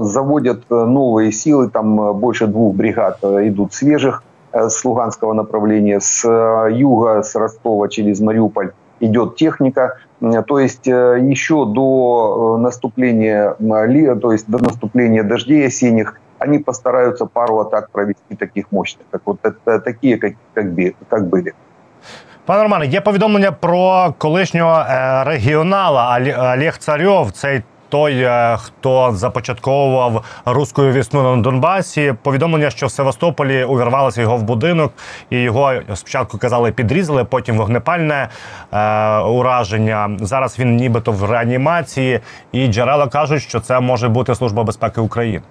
заводят 0.02 0.70
новые 0.70 1.34
силы, 1.34 1.70
там 1.70 2.14
больше 2.18 2.48
двух 2.48 2.74
бригад 2.74 3.20
идут 3.22 3.74
свежих 3.74 4.24
с 4.54 4.86
Луганского 4.86 5.34
направления, 5.34 6.00
с 6.00 6.24
юга, 6.70 7.24
с 7.24 7.36
Ростова 7.36 7.90
через 7.90 8.22
Мариуполь 8.22 8.72
идет 9.01 9.37
техника. 9.37 9.97
То 10.47 10.59
есть 10.59 10.89
э, 10.89 11.19
еще 11.33 11.65
до 11.65 12.57
э, 12.59 12.63
наступления, 12.63 13.55
то 14.21 14.33
есть 14.33 14.51
до 14.51 14.59
наступления 14.59 15.23
дождей 15.23 15.67
осенних 15.67 16.15
они 16.39 16.59
постараются 16.59 17.27
пару 17.27 17.59
атак 17.59 17.91
провести 17.91 18.37
таких 18.37 18.73
мощных, 18.73 19.07
как 19.11 19.23
вот 19.25 19.39
это, 19.43 19.81
такие, 19.81 20.17
как, 20.19 20.33
как, 20.55 20.67
как 21.09 21.27
были. 21.29 21.53
Пане 22.47 22.63
Романе, 22.63 22.87
є 22.87 23.01
повідомлення 23.01 23.53
про 23.53 24.15
колишнього 24.19 24.79
е, 24.79 25.25
регіонала 25.25 26.19
Олег 26.55 26.79
Царьов. 26.79 27.31
Цей 27.33 27.63
той, 27.93 28.21
е, 28.23 28.57
хто 28.61 29.13
започатковував 29.13 30.25
руську 30.47 30.83
вісну 30.83 31.37
на 31.37 31.43
Донбасі. 31.43 32.15
Повідомлення, 32.23 32.71
що 32.71 32.87
в 32.87 32.91
Севастополі 32.91 33.65
увірвалося 33.65 34.21
його 34.23 34.37
в 34.37 34.43
будинок, 34.43 34.93
і 35.31 35.41
його 35.41 35.73
спочатку 35.95 36.39
казали, 36.39 36.73
підрізали, 36.73 37.25
потім 37.25 37.57
вогнепальне 37.57 38.29
е, 38.73 39.19
ураження. 39.19 40.17
Зараз 40.21 40.59
він 40.59 40.77
нібито 40.77 41.13
в 41.13 41.31
реанімації, 41.31 42.21
і 42.53 42.67
джерела 42.67 43.09
кажуть, 43.09 43.43
що 43.43 43.61
це 43.61 43.81
може 43.81 44.09
бути 44.09 44.35
служба 44.35 44.65
безпеки 44.65 45.01
України. 45.01 45.43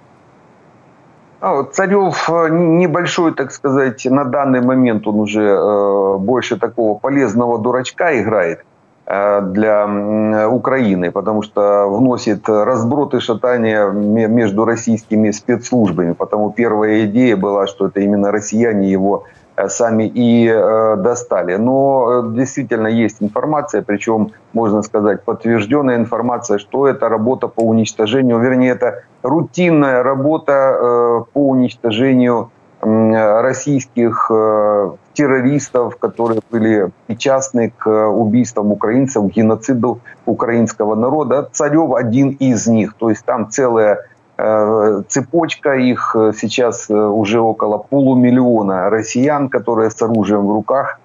Царев 1.72 2.28
э, 2.28 2.48
небольшой, 2.50 3.32
так 3.32 3.52
сказать, 3.52 4.04
на 4.04 4.24
данный 4.24 4.60
момент 4.60 5.06
он 5.06 5.20
уже 5.20 5.42
э, 5.42 6.18
больше 6.18 6.56
такого 6.56 6.98
полезного 6.98 7.58
дурачка 7.58 8.20
играет 8.20 8.58
э, 8.58 8.71
Для 9.05 10.47
Украины, 10.49 11.11
потому 11.11 11.41
что 11.41 11.87
вносит 11.89 12.47
разброд 12.47 13.13
и 13.13 13.19
шатание 13.19 13.91
между 13.91 14.63
российскими 14.63 15.31
спецслужбами. 15.31 16.13
Потому 16.13 16.51
первая 16.51 17.05
идея 17.05 17.35
была, 17.35 17.67
что 17.67 17.87
это 17.87 17.99
именно 17.99 18.31
россияне 18.31 18.89
его 18.89 19.25
Э, 19.55 19.69
сами 19.69 20.11
и 20.15 20.47
э, 20.47 20.95
достали. 20.97 21.57
Но 21.57 22.23
э, 22.25 22.35
действительно 22.35 22.87
есть 22.87 23.17
информация, 23.21 23.83
причем, 23.83 24.31
можно 24.53 24.81
сказать, 24.81 25.23
подтвержденная 25.23 25.97
информация, 25.97 26.57
что 26.57 26.87
это 26.87 27.07
работа 27.07 27.47
по 27.47 27.61
уничтожению, 27.61 28.39
вернее, 28.39 28.71
это 28.71 29.03
рутинная 29.21 30.01
работа 30.01 31.25
по 31.33 31.47
уничтожению 31.49 32.49
российских 32.83 34.29
террористов, 35.13 35.97
которые 35.97 36.41
были 36.51 36.91
причастны 37.07 37.71
к 37.77 38.09
убийствам 38.09 38.71
украинцев, 38.71 39.25
геноциду 39.25 39.99
украинского 40.25 40.95
народа. 40.95 41.49
Царев 41.51 41.93
один 41.93 42.29
из 42.31 42.67
них. 42.67 42.95
То 42.95 43.09
есть 43.09 43.23
там 43.25 43.49
целая 43.49 43.99
Э, 44.35 45.03
цепочка 45.07 45.75
их 45.75 46.15
э, 46.15 46.31
сейчас 46.35 46.89
э, 46.89 46.93
уже 46.93 47.39
около 47.39 47.77
полумиллиона 47.77 48.89
россиян, 48.89 49.47
которые 49.47 49.91
с 49.91 50.01
оружием 50.01 50.47
в 50.47 50.51
руках 50.51 50.99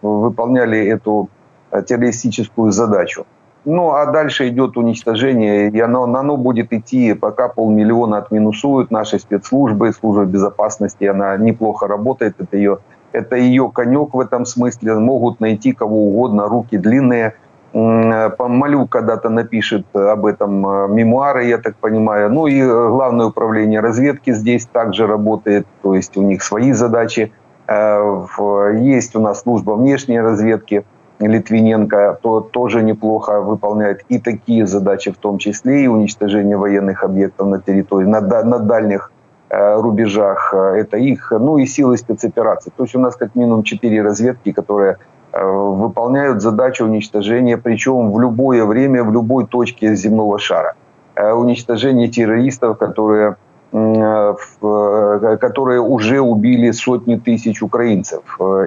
выполняли 0.00 0.86
эту 0.86 1.28
террористическую 1.70 2.72
задачу. 2.72 3.26
Ну, 3.64 3.90
а 3.90 4.06
дальше 4.06 4.48
идет 4.48 4.76
уничтожение, 4.76 5.68
и 5.68 5.80
оно, 5.80 6.04
оно 6.04 6.36
будет 6.36 6.72
идти, 6.72 7.14
пока 7.14 7.48
полмиллиона 7.48 8.18
отминусуют 8.18 8.90
наши 8.90 9.18
спецслужбы, 9.18 9.92
служба 9.92 10.24
безопасности, 10.24 11.04
она 11.04 11.36
неплохо 11.36 11.86
работает, 11.86 12.36
это 12.38 12.56
ее, 12.56 12.78
это 13.12 13.36
ее 13.36 13.70
конек 13.70 14.14
в 14.14 14.20
этом 14.20 14.46
смысле, 14.46 14.94
могут 14.94 15.40
найти 15.40 15.72
кого 15.72 16.06
угодно, 16.08 16.48
руки 16.48 16.78
длинные– 16.78 17.34
Э, 17.72 18.30
Малю 18.38 18.86
когда-то 18.86 19.28
напишет 19.28 19.84
об 19.94 20.26
этом 20.26 20.66
э, 20.66 20.88
мемуары, 20.88 21.44
я 21.44 21.58
так 21.58 21.76
понимаю. 21.76 22.30
Ну 22.30 22.46
и 22.46 22.60
э, 22.60 22.88
Главное 22.88 23.26
управление 23.26 23.80
разведки 23.80 24.32
здесь 24.32 24.66
также 24.66 25.06
работает, 25.06 25.66
то 25.82 25.94
есть 25.94 26.16
у 26.16 26.22
них 26.22 26.42
свои 26.42 26.72
задачи. 26.72 27.32
Есть 27.68 29.14
у 29.14 29.20
нас 29.20 29.42
служба 29.42 29.72
внешней 29.72 30.20
разведки, 30.22 30.86
Литвиненко 31.20 32.18
то, 32.22 32.40
тоже 32.40 32.82
неплохо 32.82 33.40
выполняет 33.40 34.04
и 34.08 34.18
такие 34.18 34.66
задачи, 34.66 35.10
в 35.10 35.16
том 35.16 35.38
числе 35.38 35.84
и 35.84 35.86
уничтожение 35.88 36.56
военных 36.56 37.02
объектов 37.02 37.48
на 37.48 37.60
территории, 37.60 38.06
на, 38.06 38.20
на 38.20 38.58
дальних 38.58 39.12
рубежах. 39.50 40.52
Это 40.52 40.98
их, 40.98 41.32
ну 41.32 41.56
и 41.56 41.66
силы 41.66 41.96
спецопераций. 41.96 42.70
То 42.76 42.84
есть 42.84 42.94
у 42.94 43.00
нас 43.00 43.16
как 43.16 43.34
минимум 43.34 43.62
четыре 43.62 44.02
разведки, 44.02 44.52
которые 44.52 44.98
Э, 45.30 45.44
выполняют 45.44 46.42
задачу 46.42 46.84
уничтожения, 46.84 47.58
причем 47.58 48.12
в 48.12 48.20
любое 48.20 48.64
время, 48.64 49.04
в 49.04 49.12
любой 49.12 49.46
точке 49.46 49.94
земного 49.94 50.38
шара. 50.38 50.74
Э, 51.14 51.32
уничтожение 51.32 52.08
террористов, 52.08 52.78
которые, 52.78 53.30
э, 53.30 53.34
которые 53.70 55.80
уже 55.80 56.20
убили 56.20 56.70
сотни 56.70 57.16
тысяч 57.16 57.62
украинцев. 57.62 58.22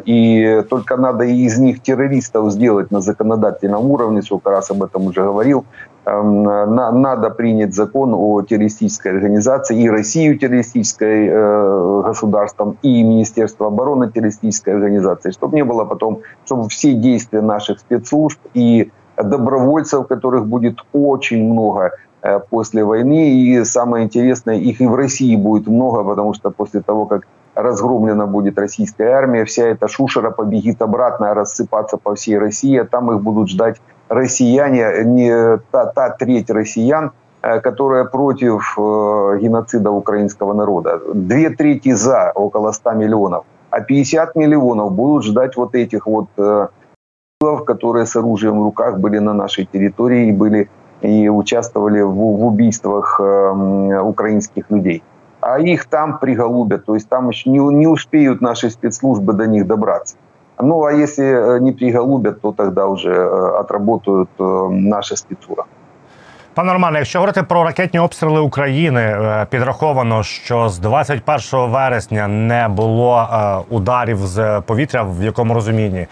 И 0.05 0.63
только 0.69 0.95
надо 0.95 1.23
из 1.23 1.57
них 1.57 1.81
террористов 1.81 2.51
сделать 2.51 2.91
на 2.91 3.01
законодательном 3.01 3.89
уровне, 3.89 4.21
сколько 4.21 4.51
раз 4.51 4.69
об 4.69 4.83
этом 4.83 5.07
уже 5.07 5.23
говорил, 5.23 5.65
Эм, 6.03 6.43
надо 6.43 7.29
принять 7.29 7.75
закон 7.75 8.15
о 8.15 8.41
террористической 8.41 9.11
организации 9.11 9.83
и 9.83 9.87
Россию 9.87 10.39
террористической 10.39 11.27
э, 11.27 12.01
государством, 12.03 12.77
и 12.81 13.03
Министерство 13.03 13.67
обороны 13.67 14.09
террористической 14.09 14.73
организации, 14.73 15.29
чтобы 15.29 15.55
не 15.55 15.63
было 15.63 15.85
потом, 15.85 16.21
чтобы 16.45 16.69
все 16.69 16.93
действия 16.93 17.41
наших 17.41 17.79
спецслужб 17.79 18.39
и 18.55 18.89
добровольцев, 19.15 20.07
которых 20.07 20.47
будет 20.47 20.79
очень 20.91 21.43
много 21.43 21.85
э, 21.85 21.91
после 22.49 22.84
войны, 22.84 23.31
и 23.31 23.63
самое 23.63 24.05
интересное, 24.05 24.55
их 24.55 24.81
и 24.81 24.86
в 24.86 24.95
России 24.95 25.36
будет 25.36 25.67
много, 25.67 26.03
потому 26.03 26.34
что 26.34 26.51
после 26.51 26.81
того, 26.81 27.05
как 27.05 27.27
разгромлена 27.55 28.27
будет 28.27 28.57
российская 28.57 29.10
армия, 29.10 29.45
вся 29.45 29.67
эта 29.67 29.88
шушера 29.88 30.31
побегит 30.31 30.81
обратно 30.81 31.34
рассыпаться 31.34 31.97
по 31.97 32.15
всей 32.15 32.38
России, 32.38 32.77
а 32.77 32.86
там 32.86 33.12
их 33.12 33.21
будут 33.21 33.49
ждать 33.49 33.81
россияне, 34.10 35.03
не 35.05 35.57
та, 35.71 35.86
та 35.86 36.10
треть 36.10 36.49
россиян, 36.49 37.12
э, 37.41 37.60
которая 37.60 38.05
против 38.05 38.75
э, 38.77 39.39
геноцида 39.41 39.91
украинского 39.91 40.53
народа. 40.53 41.01
Две 41.13 41.49
трети 41.49 41.93
за, 41.93 42.31
около 42.36 42.71
100 42.71 42.91
миллионов. 42.93 43.43
А 43.69 43.81
50 43.81 44.36
миллионов 44.36 44.91
будут 44.91 45.23
ждать 45.23 45.55
вот 45.55 45.75
этих 45.75 46.07
вот 46.07 46.27
э, 46.38 46.67
которые 47.65 48.05
с 48.05 48.15
оружием 48.15 48.60
в 48.60 48.63
руках 48.63 48.99
были 48.99 49.17
на 49.19 49.34
нашей 49.34 49.65
территории 49.65 50.27
и 50.27 50.31
были 50.31 50.69
и 51.01 51.29
участвовали 51.29 52.01
в, 52.01 52.13
в 52.13 52.45
убийствах 52.45 53.19
э, 53.19 54.01
украинских 54.01 54.69
людей. 54.69 55.03
А 55.41 55.59
их 55.59 55.85
там 55.85 56.19
приголубят, 56.19 56.85
то 56.85 56.93
есть 56.93 57.09
там 57.09 57.29
еще 57.29 57.49
не, 57.49 57.59
не 57.59 57.87
успеют 57.87 58.41
наши 58.41 58.69
спецслужбы 58.69 59.33
до 59.33 59.47
них 59.47 59.65
добраться. 59.65 60.15
Ну, 60.59 60.83
а 60.83 60.93
если 60.93 61.25
э, 61.25 61.59
не 61.59 61.71
приголубят, 61.71 62.41
то 62.41 62.51
тогда 62.51 62.87
уже 62.87 63.11
э, 63.11 63.59
отработают 63.59 64.29
э, 64.39 64.67
наши 64.69 65.15
спецура. 65.15 65.65
Пане 66.53 66.73
Романе, 66.73 66.97
якщо 66.97 67.19
говорити 67.19 67.43
про 67.43 67.63
ракетні 67.63 67.99
обстріли 67.99 68.39
України, 68.39 69.17
підраховано, 69.49 70.23
що 70.23 70.69
з 70.69 70.79
21 70.79 71.71
вересня 71.71 72.27
не 72.27 72.67
було 72.67 73.27
ударів 73.69 74.17
з 74.17 74.61
повітря, 74.61 75.03
в 75.03 75.23
якому 75.23 75.53
розумінні 75.53 76.07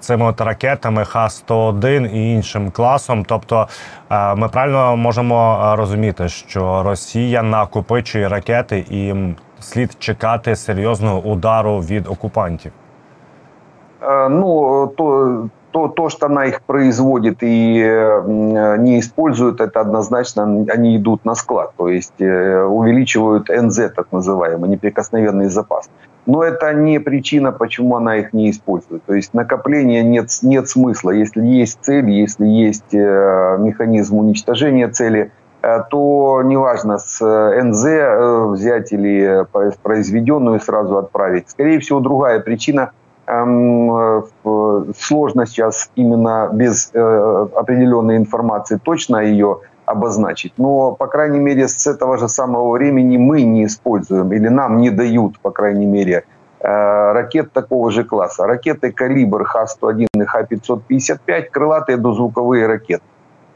цими 0.00 0.24
от 0.26 0.40
ракетами 0.40 1.04
Х-101 1.04 2.14
і 2.14 2.32
іншим 2.32 2.70
класом. 2.70 3.24
Тобто 3.24 3.68
ми 4.36 4.48
правильно 4.48 4.96
можемо 4.96 5.72
розуміти, 5.78 6.28
що 6.28 6.82
Росія 6.82 7.42
накопичує 7.42 8.28
ракети 8.28 8.78
і 8.90 9.14
слід 9.60 9.96
чекати 9.98 10.56
серйозного 10.56 11.18
удару 11.18 11.78
від 11.78 12.06
окупантів. 12.06 12.72
Ну, 14.30 14.86
то, 14.96 15.48
то, 15.72 15.88
то, 15.88 16.08
что 16.08 16.26
она 16.26 16.44
их 16.46 16.62
производит 16.62 17.38
и 17.40 17.78
не 18.78 19.00
использует, 19.00 19.60
это 19.60 19.80
однозначно 19.80 20.44
они 20.68 20.96
идут 20.96 21.24
на 21.24 21.34
склад, 21.34 21.72
то 21.76 21.88
есть 21.88 22.20
э, 22.20 22.62
увеличивают 22.64 23.48
НЗ, 23.48 23.92
так 23.96 24.12
называемый, 24.12 24.70
неприкосновенный 24.70 25.48
запас. 25.48 25.88
Но 26.26 26.44
это 26.44 26.72
не 26.72 27.00
причина, 27.00 27.50
почему 27.50 27.96
она 27.96 28.16
их 28.16 28.32
не 28.32 28.50
использует. 28.50 29.02
То 29.04 29.14
есть 29.14 29.34
накопления 29.34 30.02
нет, 30.02 30.28
нет 30.42 30.68
смысла. 30.68 31.10
Если 31.10 31.44
есть 31.44 31.78
цель, 31.80 32.10
если 32.10 32.46
есть 32.46 32.94
э, 32.94 33.56
механизм 33.58 34.18
уничтожения 34.18 34.88
цели, 34.88 35.32
то 35.90 36.42
неважно, 36.44 36.98
с 36.98 37.20
НЗ 37.22 38.50
взять 38.50 38.92
или 38.92 39.46
произведенную 39.82 40.58
сразу 40.58 40.98
отправить. 40.98 41.50
Скорее 41.50 41.78
всего, 41.78 42.00
другая 42.00 42.40
причина– 42.40 42.90
сложно 44.96 45.46
сейчас 45.46 45.90
именно 45.96 46.50
без 46.52 46.90
э, 46.92 47.46
определенной 47.56 48.16
информации 48.16 48.78
точно 48.82 49.18
ее 49.18 49.60
обозначить. 49.86 50.52
Но, 50.58 50.92
по 50.92 51.06
крайней 51.06 51.40
мере, 51.40 51.66
с 51.68 51.86
этого 51.86 52.18
же 52.18 52.28
самого 52.28 52.72
времени 52.72 53.16
мы 53.16 53.42
не 53.42 53.64
используем 53.64 54.32
или 54.32 54.48
нам 54.48 54.78
не 54.78 54.90
дают, 54.90 55.38
по 55.40 55.50
крайней 55.50 55.86
мере, 55.86 56.24
э, 56.60 57.12
ракет 57.12 57.52
такого 57.52 57.90
же 57.90 58.04
класса. 58.04 58.46
Ракеты 58.46 58.92
«Калибр» 58.92 59.44
Х-101 59.44 60.06
и 60.14 60.24
Х-555– 60.24 61.42
крылатые 61.52 61.96
дозвуковые 61.96 62.66
ракеты. 62.66 63.04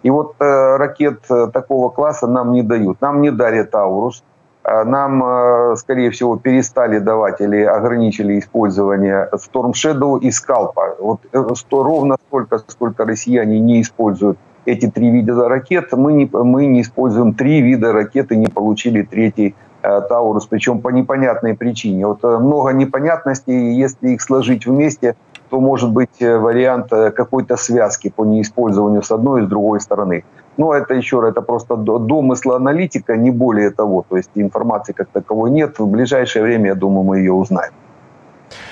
И 0.03 0.11
вот 0.11 0.35
э, 0.41 0.77
ракет 0.77 1.21
такого 1.53 1.91
класса 1.91 2.27
нам 2.27 2.53
не 2.53 2.63
дают. 2.63 3.01
Нам 3.01 3.21
не 3.21 3.31
дарят 3.31 3.75
«Аурус», 3.75 4.23
Э, 4.23 4.36
нам, 4.85 5.23
э, 5.25 5.77
скорее 5.77 6.11
всего, 6.11 6.37
перестали 6.37 6.99
давать 6.99 7.41
или 7.41 7.63
ограничили 7.63 8.39
использование 8.39 9.29
Storm 9.33 9.73
Shadow 9.73 10.19
и 10.19 10.31
Scalp. 10.31 10.73
Вот 10.99 11.21
э, 11.33 11.45
что, 11.55 11.85
ровно 11.85 12.17
столько, 12.27 12.59
сколько 12.67 13.05
россияне 13.05 13.61
не 13.61 13.81
используют 13.81 14.39
эти 14.65 14.91
три 14.91 15.11
вида 15.11 15.49
ракет, 15.49 15.93
мы 15.93 16.13
не, 16.15 16.29
мы 16.33 16.67
не 16.67 16.81
используем 16.81 17.35
три 17.35 17.61
вида 17.63 17.93
ракет 17.93 18.33
и 18.33 18.37
не 18.37 18.49
получили 18.49 19.03
третий 19.03 19.55
Таурус, 19.83 20.47
причем 20.47 20.81
по 20.81 20.89
непонятной 20.89 21.55
причине. 21.55 22.09
Вот 22.09 22.25
много 22.25 22.73
непонятностей, 22.73 23.75
если 23.75 24.09
их 24.09 24.21
сложить 24.21 24.67
вместе, 24.67 25.15
то 25.49 25.61
может 25.61 25.93
быть 25.93 26.21
вариант 26.21 26.89
какой-то 26.89 27.57
связки 27.57 28.13
по 28.17 28.25
неиспользованию 28.25 29.03
с 29.05 29.13
одной 29.13 29.43
и 29.43 29.45
с 29.45 29.49
другой 29.49 29.81
стороны. 29.81 30.25
Но 30.58 30.74
это 30.74 30.94
еще 30.94 31.20
раз, 31.20 31.32
это 31.32 31.42
просто 31.42 31.76
домысл 31.76 32.52
аналитика, 32.52 33.18
не 33.18 33.32
более 33.32 33.72
того. 33.72 34.06
То 34.10 34.18
есть 34.18 34.30
информации 34.36 34.94
как 34.94 35.08
таковой 35.08 35.50
нет. 35.52 35.80
В 35.80 35.86
ближайшее 35.86 36.44
время, 36.44 36.68
я 36.68 36.76
думаю, 36.76 37.04
мы 37.04 37.18
ее 37.20 37.32
узнаем. 37.32 37.72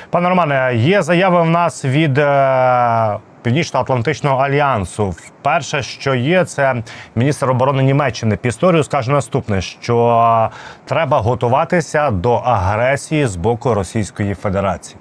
Пане 0.10 0.30
Романе, 0.30 0.72
є 0.76 1.02
заяви 1.02 1.41
в 1.41 1.50
нас 1.50 1.86
від 1.86 2.17
е, 2.17 3.19
Північно-Атлантичного 3.41 4.38
альянсу. 4.38 5.13
Перше, 5.41 5.82
що 5.82 6.15
є, 6.15 6.45
це 6.45 6.84
міністр 7.15 7.52
оборони 7.52 7.84
Німеччини. 7.84 8.38
Пісторію 8.38 8.84
скаже 8.84 9.12
наступне: 9.12 9.62
що 9.62 10.50
треба 10.86 11.19
готуватися 11.19 12.12
до 12.12 12.34
агресії 12.34 13.26
з 13.26 13.36
боку 13.36 13.74
Російської 13.74 14.34
Федерації. 14.34 14.98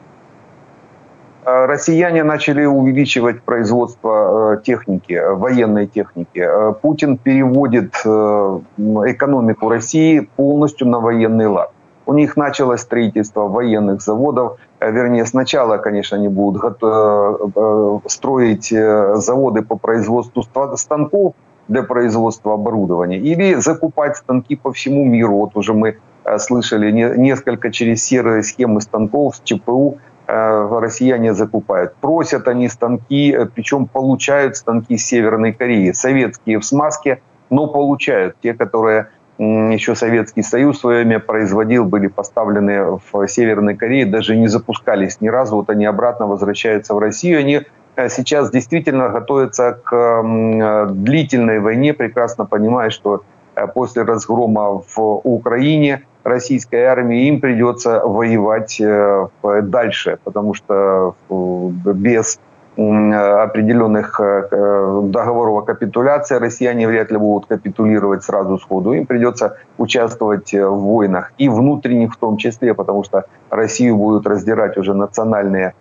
Россияне 1.46 2.24
начали 2.24 2.66
увеличивать 2.66 3.42
производство 3.44 4.62
техники, 4.66 5.20
военной 5.34 5.88
техники. 5.88 6.48
Путин 6.82 7.18
переводит 7.18 7.96
экономику 7.96 9.70
России 9.70 10.30
полностью 10.36 10.88
на 10.88 11.00
военный 11.00 11.48
лад. 11.48 11.72
У 12.06 12.14
них 12.14 12.36
началось 12.36 12.82
строительство 12.82 13.48
военных 13.48 14.02
заводов. 14.02 14.58
Э, 14.80 14.92
вернее, 14.92 15.26
сначала, 15.26 15.78
конечно, 15.78 16.18
они 16.18 16.28
будут 16.28 16.78
э, 16.82 17.38
э, 17.56 18.00
строить 18.08 18.70
заводы 18.70 19.62
по 19.62 19.78
производству 19.78 20.44
станков 20.76 21.34
для 21.70 21.84
производства 21.84 22.54
оборудования 22.56 23.20
или 23.20 23.54
закупать 23.56 24.18
станки 24.18 24.56
по 24.56 24.74
всему 24.74 25.06
миру. 25.06 25.38
Вот 25.38 25.56
уже 25.56 25.74
мы 25.74 25.98
слышали 26.38 26.92
несколько 26.92 27.72
через 27.72 28.04
серые 28.04 28.44
схемы 28.44 28.82
станков 28.82 29.38
с 29.38 29.42
ЧПУ 29.44 29.98
россияне 30.28 31.34
закупают. 31.34 31.96
Просят 31.96 32.48
они 32.48 32.70
станки, 32.70 33.38
причем 33.56 33.88
получают 33.88 34.56
станки 34.56 34.98
Северной 34.98 35.54
Кореи. 35.54 35.92
Советские 35.92 36.60
в 36.60 36.66
смазке, 36.66 37.22
но 37.50 37.68
получают 37.68 38.36
те, 38.42 38.54
которые 38.54 39.10
еще 39.40 39.96
Советский 39.96 40.44
Союз 40.44 40.78
в 40.78 40.82
свое 40.82 41.04
время 41.04 41.20
производил, 41.20 41.86
были 41.86 42.08
поставлены 42.08 43.00
в 43.12 43.28
Северной 43.28 43.76
Корее, 43.76 44.06
даже 44.06 44.36
не 44.36 44.48
запускались 44.48 45.22
ни 45.22 45.28
разу, 45.28 45.56
вот 45.56 45.70
они 45.70 45.86
обратно 45.86 46.28
возвращаются 46.28 46.94
в 46.94 47.00
Россию, 47.00 47.40
они 47.40 47.62
э, 47.96 48.10
сейчас 48.10 48.52
действительно 48.52 49.10
готовятся 49.10 49.80
к 49.84 50.88
длительной 50.92 51.60
войне, 51.60 51.94
прекрасно 51.94 52.46
понимая, 52.46 52.92
что 52.92 53.24
э, 53.56 53.68
после 53.68 54.04
разгрома 54.04 54.84
в 54.96 55.00
Украине 55.24 56.04
российской 56.24 56.84
армии 56.84 57.28
им 57.28 57.40
придется 57.40 58.02
воевать 58.06 58.80
э, 58.80 59.28
дальше, 59.62 60.18
потому 60.24 60.54
что 60.54 61.16
без 61.28 62.40
определенных 62.76 64.20
э, 64.20 64.48
э, 64.50 65.02
договоров 65.04 65.58
о 65.58 65.62
капитуляции 65.62 66.36
россияне 66.40 66.88
вряд 66.88 67.12
ли 67.12 67.18
будут 67.18 67.46
капитулировать 67.48 68.24
сразу 68.24 68.58
сходу. 68.58 68.94
Им 68.94 69.06
придется 69.06 69.58
участвовать 69.78 70.54
э, 70.56 70.68
в 70.68 70.80
войнах 70.80 71.34
и 71.38 71.50
внутренних 71.50 72.14
в 72.14 72.18
том 72.18 72.38
числе, 72.38 72.74
потому 72.74 73.04
что 73.04 73.26
Россию 73.52 73.98
будут 73.98 74.26
раздирать 74.26 74.78
уже 74.78 74.94
национальные 74.94 75.74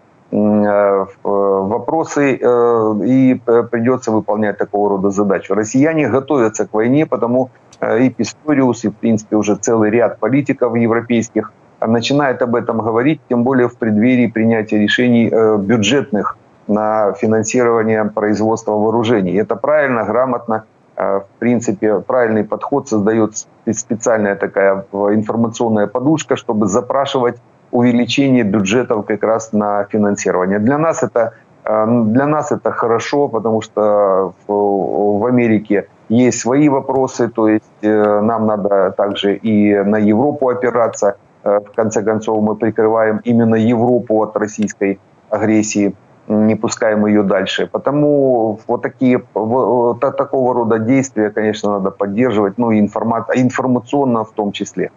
вопросы 1.23 2.37
и 2.37 3.41
придется 3.71 4.11
выполнять 4.11 4.57
такого 4.57 4.89
рода 4.89 5.11
задачу. 5.11 5.55
Россияне 5.55 6.09
готовятся 6.09 6.67
к 6.67 6.73
войне, 6.73 7.05
потому 7.05 7.51
и 7.83 8.11
Писториус, 8.11 8.85
и 8.85 8.89
в 8.89 8.97
принципе 8.97 9.37
уже 9.37 9.57
целый 9.57 9.91
ряд 9.91 10.19
политиков 10.19 10.77
европейских 10.77 11.53
начинает 11.85 12.41
об 12.43 12.55
этом 12.55 12.79
говорить, 12.79 13.21
тем 13.29 13.43
более 13.43 13.69
в 13.69 13.77
преддверии 13.77 14.29
принятия 14.29 14.79
решений 14.79 15.29
бюджетных 15.59 16.37
на 16.69 17.13
финансирование 17.15 18.05
производства 18.05 18.73
вооружений. 18.73 19.35
Это 19.35 19.57
правильно, 19.57 20.05
грамотно. 20.05 20.65
Э, 20.97 21.21
в 21.21 21.39
принципе, 21.39 22.01
правильный 22.01 22.45
подход 22.45 22.89
создает 22.89 23.35
специальная 23.73 24.37
такая 24.37 24.85
информационная 24.93 25.87
подушка, 25.87 26.37
чтобы 26.37 26.67
запрашивать 26.67 27.37
увеличение 27.71 28.45
бюджетов 28.45 29.07
как 29.07 29.23
раз 29.23 29.53
на 29.53 29.85
финансирование. 29.85 30.59
Для 30.59 30.79
нас 30.79 31.03
это 31.03 31.33
э, 31.65 31.87
для 32.07 32.27
нас 32.27 32.53
это 32.53 32.71
хорошо, 32.71 33.29
потому 33.29 33.63
что 33.63 34.35
в 34.47 35.27
Америке 35.27 35.89
есть 36.09 36.41
свои 36.41 36.69
вопросы, 36.69 37.29
то 37.29 37.49
есть 37.49 37.65
э, 37.83 38.21
нам 38.21 38.47
надо 38.47 38.93
также 38.97 39.37
и 39.37 39.77
на 39.77 39.97
Европу 39.97 40.49
опираться. 40.49 41.17
В 41.45 41.75
конце 41.75 42.05
концов, 42.05 42.41
мы 42.41 42.55
прикрываем 42.55 43.21
именно 43.25 43.57
Европу 43.57 44.23
от 44.23 44.37
российской 44.37 45.01
агрессии 45.29 45.93
не 46.29 46.55
пускаем 46.55 47.07
ее 47.07 47.23
дальше. 47.23 47.67
Потому 47.67 48.59
вот 48.67 48.83
такие 48.83 49.23
вот, 49.35 50.01
такого 50.01 50.55
рода 50.55 50.79
действия, 50.79 51.31
конечно, 51.31 51.73
надо 51.73 51.91
поддерживать, 51.91 52.59
ну 52.59 52.71
и 52.71 52.79
информа, 52.79 53.27
информационно 53.35 54.25
в 54.25 54.33
том 54.33 54.53
числе. 54.53 54.91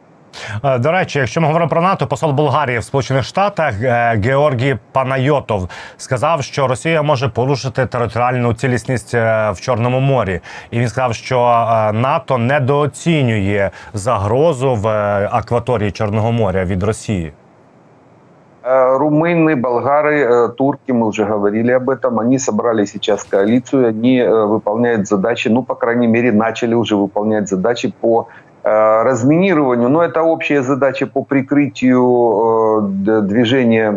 Е, 0.64 0.78
до 0.78 0.92
речі, 0.92 1.18
якщо 1.18 1.40
ми 1.40 1.46
говоримо 1.46 1.68
про 1.68 1.82
НАТО, 1.82 2.06
посол 2.06 2.32
Болгарії 2.32 2.78
в 2.78 2.84
Сполучених 2.84 3.24
Штатах 3.24 3.74
е, 3.82 4.20
Георгій 4.24 4.76
Панайотов 4.92 5.68
сказав, 5.96 6.42
що 6.42 6.66
Росія 6.66 7.02
може 7.02 7.28
порушити 7.28 7.86
територіальну 7.86 8.54
цілісність 8.54 9.14
е, 9.14 9.50
в 9.50 9.60
Чорному 9.60 10.00
морі, 10.00 10.40
і 10.70 10.78
він 10.80 10.88
сказав, 10.88 11.14
що 11.14 11.38
НАТО 11.94 12.38
недооцінює 12.38 13.70
загрозу 13.94 14.74
в 14.74 14.88
акваторії 15.32 15.90
Чорного 15.90 16.32
моря 16.32 16.64
від 16.64 16.82
Росії. 16.82 17.32
Э, 18.62 18.98
румыны, 18.98 19.56
болгары, 19.56 20.20
э, 20.20 20.48
турки, 20.48 20.92
мы 20.92 21.06
уже 21.06 21.24
говорили 21.24 21.72
об 21.72 21.88
этом, 21.88 22.20
они 22.20 22.38
собрали 22.38 22.84
сейчас 22.84 23.24
коалицию, 23.24 23.88
они 23.88 24.18
э, 24.18 24.46
выполняют 24.46 25.08
задачи, 25.08 25.48
ну, 25.48 25.62
по 25.62 25.74
крайней 25.74 26.06
мере, 26.06 26.30
начали 26.30 26.74
уже 26.74 26.94
выполнять 26.94 27.48
задачи 27.48 27.90
по 28.00 28.28
разминированию, 28.67 29.89
но 29.89 30.01
это 30.01 30.23
общая 30.23 30.63
задача 30.63 31.05
по 31.05 31.23
прикрытию 31.23 32.89
движения 33.21 33.91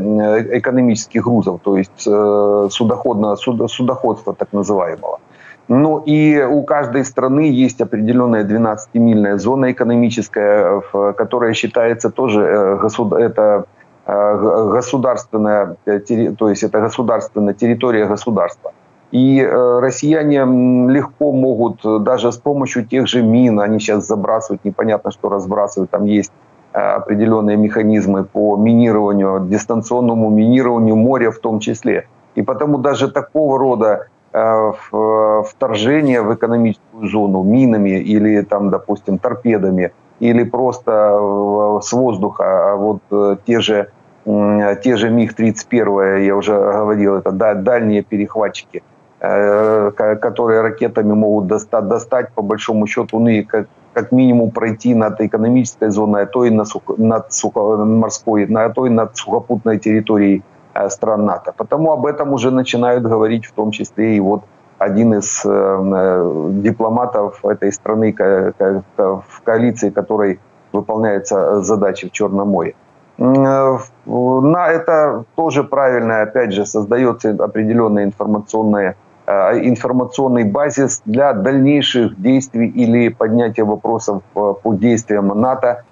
экономических 0.59 1.25
грузов, 1.25 1.61
то 1.63 1.79
есть 1.79 2.03
судоходного, 2.03 3.37
судоходства 3.37 4.35
так 4.35 4.53
называемого. 4.53 5.21
Ну 5.69 6.03
и 6.07 6.43
у 6.43 6.63
каждой 6.65 7.05
страны 7.05 7.51
есть 7.51 7.81
определенная 7.81 8.45
12-мильная 8.45 9.39
зона 9.39 9.73
экономическая, 9.73 10.83
которая 11.17 11.55
считается 11.55 12.11
тоже 12.11 12.43
это 12.43 13.65
Э, 14.11 14.71
государственная, 14.73 15.77
э, 15.85 16.01
то 16.39 16.49
есть 16.49 16.63
это 16.63 16.81
государственная 16.81 17.53
территория 17.53 18.07
государства. 18.07 18.73
И 19.11 19.41
э, 19.41 19.79
россияне 19.81 20.45
легко 20.91 21.33
могут 21.33 21.81
даже 22.05 22.31
с 22.31 22.37
помощью 22.37 22.85
тех 22.85 23.07
же 23.07 23.23
мин, 23.23 23.59
они 23.61 23.79
сейчас 23.79 24.07
забрасывают, 24.07 24.65
непонятно, 24.65 25.11
что 25.11 25.29
разбрасывают, 25.29 25.91
там 25.91 26.05
есть 26.05 26.33
определенные 26.73 27.57
механизмы 27.57 28.25
по 28.25 28.57
минированию, 28.57 29.47
дистанционному 29.49 30.29
минированию 30.29 30.97
моря 30.97 31.31
в 31.31 31.39
том 31.39 31.61
числе. 31.61 32.07
И 32.35 32.43
потому 32.43 32.79
даже 32.79 33.11
такого 33.11 33.59
рода 33.59 34.07
вторжение 34.31 36.21
в 36.21 36.35
экономическую 36.35 37.09
зону 37.09 37.43
минами 37.43 37.99
или 37.99 38.43
там, 38.43 38.69
допустим, 38.69 39.19
торпедами, 39.19 39.93
или 40.21 40.45
просто 40.45 41.81
с 41.83 41.93
воздуха, 41.93 42.73
а 42.73 42.77
вот 42.77 43.01
те 43.47 43.61
же 43.61 43.89
те 44.25 44.97
же 44.97 45.09
МиГ-31, 45.11 46.25
я 46.25 46.37
уже 46.37 46.53
говорил, 46.53 47.17
это 47.17 47.33
дальние 47.33 48.03
перехватчики, 48.03 48.79
э, 48.79 48.98
которые 49.21 50.61
ракетами 50.61 51.13
могут 51.13 51.47
достать, 51.49 51.89
достать 51.89 52.33
по 52.35 52.43
большому 52.43 52.87
счету, 52.87 53.19
ну 53.19 53.29
и 53.29 53.43
как, 53.43 53.67
как 53.93 54.13
минимум 54.13 54.51
пройти 54.51 54.95
над 54.95 55.21
экономической 55.21 55.91
зоной, 55.91 56.23
а 56.23 56.27
то 56.27 56.45
и 56.45 56.51
над, 56.51 56.69
сухо, 56.69 56.95
над 56.99 57.33
сухо, 57.33 57.77
морской, 57.85 58.45
а 58.55 58.69
то 58.69 58.87
и 58.87 58.91
над 58.91 59.17
сухопутной 59.17 59.79
территорией 59.79 60.43
э, 60.75 60.89
стран 60.89 61.25
НАТО. 61.25 61.53
Потому 61.57 61.93
об 61.93 62.07
этом 62.07 62.33
уже 62.33 62.51
начинают 62.51 63.03
говорить 63.03 63.47
в 63.47 63.53
том 63.53 63.73
числе 63.73 64.17
и 64.17 64.21
вот 64.21 64.43
один 64.79 65.15
из 65.15 65.43
э, 65.45 66.51
дипломатов 66.63 67.45
этой 67.45 67.73
страны 67.73 68.15
в 68.17 69.43
коалиции, 69.43 69.91
которой 69.91 70.39
выполняется 70.73 71.63
задачи 71.63 72.09
в 72.09 72.13
Черном 72.13 72.49
море. 72.49 72.75
Э, 73.19 73.79
на 74.07 74.69
это 74.69 75.25
тоже 75.35 75.65
правильно, 75.65 76.23
опять 76.23 76.53
же, 76.53 76.65
создается 76.65 77.31
определенный 77.31 78.05
информационный, 78.05 78.85
э, 78.87 78.95
информационный 79.29 80.45
базис 80.45 81.03
для 81.05 81.35
дальнейших 81.35 82.21
действий 82.21 82.69
или 82.69 83.09
поднятия 83.09 83.65
вопросов 83.65 84.23
э, 84.35 84.55
по 84.63 84.75
действиям 84.75 85.29
НАТО, 85.29 85.85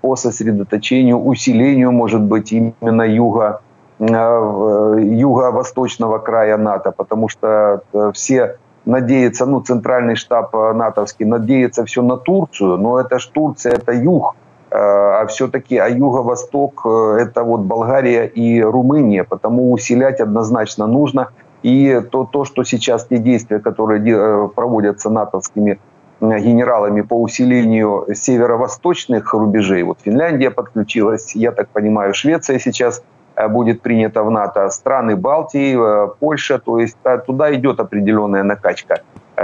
по 0.00 0.14
сосредоточению, 0.14 1.18
усилению, 1.18 1.90
может 1.90 2.22
быть, 2.22 2.52
именно 2.52 3.02
юга, 3.02 3.62
юго-восточного 3.98 6.18
края 6.18 6.56
НАТО, 6.56 6.92
потому 6.92 7.28
что 7.28 7.82
все 8.14 8.58
надеются, 8.84 9.44
ну, 9.44 9.60
центральный 9.60 10.14
штаб 10.14 10.54
натовский 10.54 11.26
надеется 11.26 11.84
все 11.84 12.02
на 12.02 12.16
Турцию, 12.16 12.76
но 12.76 13.00
это 13.00 13.18
ж 13.18 13.26
Турция, 13.26 13.72
это 13.72 13.90
юг, 13.90 14.36
а 14.70 15.26
все-таки 15.26 15.78
а 15.78 15.88
юго-восток 15.88 16.86
это 16.86 17.42
вот 17.42 17.62
Болгария 17.62 18.26
и 18.26 18.62
Румыния, 18.62 19.24
потому 19.24 19.72
усилять 19.72 20.20
однозначно 20.20 20.86
нужно. 20.86 21.30
И 21.66 22.00
то, 22.12 22.24
то, 22.24 22.44
что 22.44 22.62
сейчас 22.62 23.06
те 23.06 23.18
действия, 23.18 23.58
которые 23.58 24.48
проводятся 24.54 25.10
натовскими 25.10 25.80
генералами 26.20 27.00
по 27.00 27.20
усилению 27.20 28.06
северо-восточных 28.14 29.34
рубежей, 29.34 29.82
вот 29.82 29.98
Финляндия 30.04 30.52
подключилась, 30.52 31.34
я 31.34 31.50
так 31.50 31.68
понимаю, 31.70 32.14
Швеция 32.14 32.60
сейчас 32.60 33.02
будет 33.48 33.82
принята 33.82 34.22
в 34.22 34.30
НАТО, 34.30 34.68
страны 34.70 35.16
Балтии, 35.16 35.76
Польша, 36.20 36.58
то 36.60 36.78
есть 36.78 36.98
туда 37.26 37.52
идет 37.52 37.80
определенная 37.80 38.44
накачка. 38.44 39.00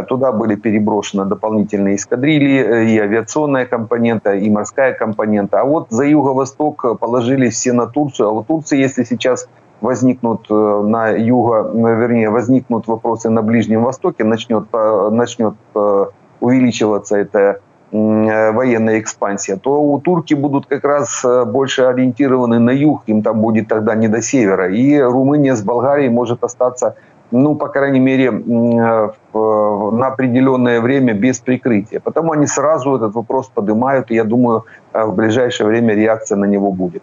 Туда 0.08 0.30
были 0.30 0.54
переброшены 0.54 1.24
дополнительные 1.24 1.96
эскадрильи, 1.96 2.62
э, 2.62 2.84
и 2.86 2.98
авиационная 2.98 3.66
компонента, 3.66 4.32
и 4.32 4.48
морская 4.48 4.94
компонента. 4.94 5.60
А 5.60 5.64
вот 5.64 5.88
за 5.90 6.04
юго-восток 6.04 6.98
положили 6.98 7.50
все 7.50 7.74
на 7.74 7.86
Турцию. 7.86 8.28
А 8.28 8.32
вот 8.32 8.46
Турция, 8.46 8.78
если 8.78 9.04
сейчас 9.04 9.48
возникнут 9.82 10.46
э, 10.50 10.54
на 10.54 11.10
юго, 11.10 11.70
вернее, 11.74 12.30
возникнут 12.30 12.86
вопросы 12.86 13.28
на 13.28 13.42
Ближнем 13.42 13.84
Востоке, 13.84 14.24
начнет, 14.24 14.72
начнет 14.72 15.54
э, 15.74 16.06
увеличиваться 16.40 17.16
эта 17.16 17.60
военная 17.94 19.00
экспансия, 19.00 19.56
то 19.56 19.82
у 19.82 20.00
турки 20.00 20.32
будут 20.32 20.64
как 20.64 20.82
раз 20.82 21.22
больше 21.46 21.82
ориентированы 21.82 22.58
на 22.58 22.70
юг, 22.70 23.02
им 23.04 23.22
там 23.22 23.42
будет 23.42 23.68
тогда 23.68 23.94
не 23.94 24.08
до 24.08 24.22
севера. 24.22 24.74
И 24.74 24.98
Румыния 24.98 25.54
с 25.54 25.60
Болгарией 25.60 26.08
может 26.08 26.42
остаться 26.42 26.96
ну, 27.32 27.54
по 27.54 27.68
крайней 27.68 28.00
мере, 28.00 28.30
на 28.30 30.06
определенное 30.06 30.80
время 30.80 31.14
без 31.14 31.40
прикрытия. 31.40 32.00
Потому 32.00 32.32
они 32.32 32.46
сразу 32.46 32.94
этот 32.94 33.14
вопрос 33.14 33.48
поднимают, 33.48 34.10
и 34.10 34.14
я 34.14 34.24
думаю, 34.24 34.64
э, 34.92 35.04
в 35.04 35.14
ближайшее 35.14 35.66
время 35.66 35.94
реакция 35.94 36.36
на 36.36 36.44
него 36.44 36.72
будет. 36.72 37.02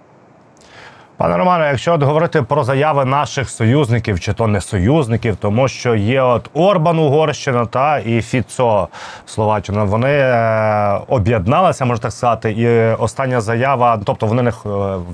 Пане 1.20 1.38
Романе, 1.38 1.68
якщо 1.68 1.94
от 1.94 2.04
говорити 2.04 2.42
про 2.42 2.64
заяви 2.64 3.06
наших 3.06 3.50
союзників, 3.50 4.20
чи 4.20 4.34
то 4.34 4.48
не 4.48 4.62
союзників, 4.62 5.36
тому 5.36 5.68
що 5.68 5.96
є 5.96 6.22
от 6.22 6.50
Орбан 6.54 7.00
Угорщина 7.00 7.66
та 7.66 8.00
і 8.00 8.22
Фіцо 8.22 8.88
Словаччина, 9.26 9.84
вони 9.84 10.10
е, 10.10 11.00
об'єдналися, 11.08 11.86
можна 11.86 12.02
так 12.02 12.12
сказати, 12.12 12.52
і 12.52 12.68
остання 13.04 13.42
заява, 13.42 14.00
тобто 14.06 14.26
вони 14.26 14.42
не 14.42 14.52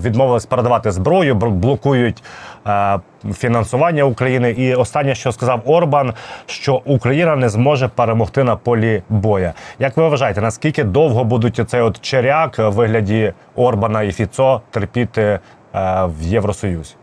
відмовились 0.04 0.46
передавати 0.46 0.91
зброю, 0.91 1.36
блокують 1.36 2.24
е, 2.68 3.00
фінансування 3.34 4.04
України. 4.04 4.52
І 4.52 4.76
останнє, 4.76 5.15
що 5.15 5.32
сказав 5.32 5.62
Орбан, 5.65 6.13
що 6.46 6.82
Україна 6.86 7.36
не 7.36 7.50
зможе 7.50 7.88
перемогти 7.88 8.44
на 8.44 8.56
полі 8.56 9.04
боя. 9.10 9.54
Як 9.80 9.98
ви 9.98 10.10
вважаєте, 10.10 10.41
наскільки 10.41 10.84
довго 10.84 11.24
будуть 11.24 11.70
цей 11.70 11.82
от 11.82 12.02
черяк 12.02 12.60
в 12.60 12.70
вигляді 12.70 13.34
Орбана 13.56 14.02
і 14.04 14.12
Фіцо 14.12 14.62
терпіти? 14.72 15.39
Э, 15.76 16.08
в 16.08 16.22
Евросоюз? 16.22 16.96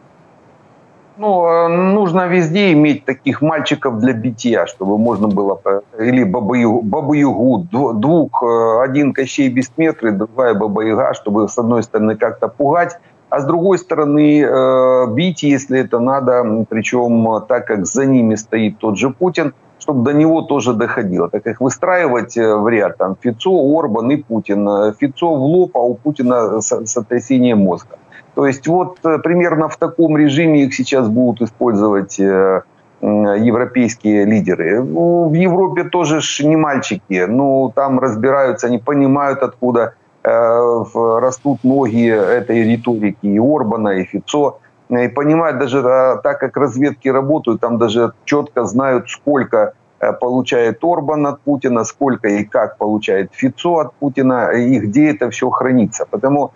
Ну, 1.18 1.46
э, 1.46 1.68
нужно 1.68 2.26
везде 2.26 2.72
иметь 2.72 3.04
таких 3.04 3.42
мальчиков 3.42 3.98
для 3.98 4.14
битья, 4.14 4.66
чтобы 4.66 4.96
можно 4.96 5.28
было... 5.28 5.60
Или 5.98 6.24
бабу-ягу, 6.24 7.66
двух, 7.94 8.42
э, 8.42 8.82
один 8.82 9.12
Кощей 9.12 9.50
Бессмертный, 9.50 10.12
другая 10.12 10.54
баба-яга, 10.54 11.12
чтобы 11.12 11.48
с 11.48 11.58
одной 11.58 11.82
стороны 11.82 12.16
как-то 12.16 12.48
пугать, 12.48 12.98
а 13.28 13.40
с 13.40 13.44
другой 13.44 13.78
стороны 13.78 14.46
бить, 15.14 15.42
если 15.42 15.80
это 15.80 15.98
надо, 16.00 16.66
причем 16.68 17.42
так 17.48 17.66
как 17.66 17.86
за 17.86 18.04
ними 18.04 18.34
стоит 18.34 18.78
тот 18.78 18.98
же 18.98 19.08
Путин, 19.08 19.54
чтобы 19.78 20.04
до 20.04 20.12
него 20.12 20.42
тоже 20.42 20.74
доходило. 20.74 21.30
Так 21.30 21.42
как 21.42 21.60
выстраивать 21.60 22.36
в 22.36 22.68
ряд 22.68 22.98
там 22.98 23.16
Фицо, 23.18 23.50
Орбан 23.50 24.10
и 24.10 24.16
Путин. 24.16 24.92
Фицо 25.00 25.34
в 25.34 25.42
лоб, 25.42 25.76
а 25.76 25.80
у 25.80 25.94
Путина 25.94 26.60
сотрясение 26.60 27.54
мозга. 27.54 27.96
То 28.34 28.46
есть 28.46 28.66
вот 28.66 28.98
э, 29.04 29.18
примерно 29.18 29.68
в 29.68 29.76
таком 29.76 30.16
режиме 30.16 30.64
их 30.64 30.74
сейчас 30.74 31.08
будут 31.08 31.42
использовать 31.42 32.18
э, 32.18 32.62
европейские 33.00 34.24
лидеры. 34.24 34.82
Ну, 34.82 35.28
в 35.28 35.34
Европе 35.34 35.84
тоже 35.84 36.20
ж 36.20 36.40
не 36.44 36.56
мальчики. 36.56 37.26
Ну, 37.28 37.72
там 37.74 37.98
разбираются, 37.98 38.68
они 38.68 38.78
понимают, 38.78 39.42
откуда 39.42 39.94
э, 40.24 40.84
растут 40.94 41.64
ноги 41.64 42.08
этой 42.08 42.62
риторики 42.62 43.26
и 43.26 43.38
Орбана, 43.38 43.88
и 43.88 44.04
Фицо. 44.04 44.60
И 44.88 45.08
понимают 45.08 45.58
даже, 45.58 45.82
так 46.22 46.38
как 46.38 46.56
разведки 46.56 47.08
работают, 47.08 47.60
там 47.60 47.78
даже 47.78 48.12
четко 48.24 48.64
знают, 48.64 49.08
сколько 49.08 49.72
получает 50.20 50.84
Орбан 50.84 51.26
от 51.26 51.40
Путина, 51.40 51.84
сколько 51.84 52.28
и 52.28 52.44
как 52.44 52.76
получает 52.76 53.30
Фицо 53.32 53.78
от 53.78 53.94
Путина, 53.94 54.50
и 54.50 54.78
где 54.80 55.10
это 55.10 55.30
все 55.30 55.48
хранится. 55.48 56.04
Потому 56.10 56.52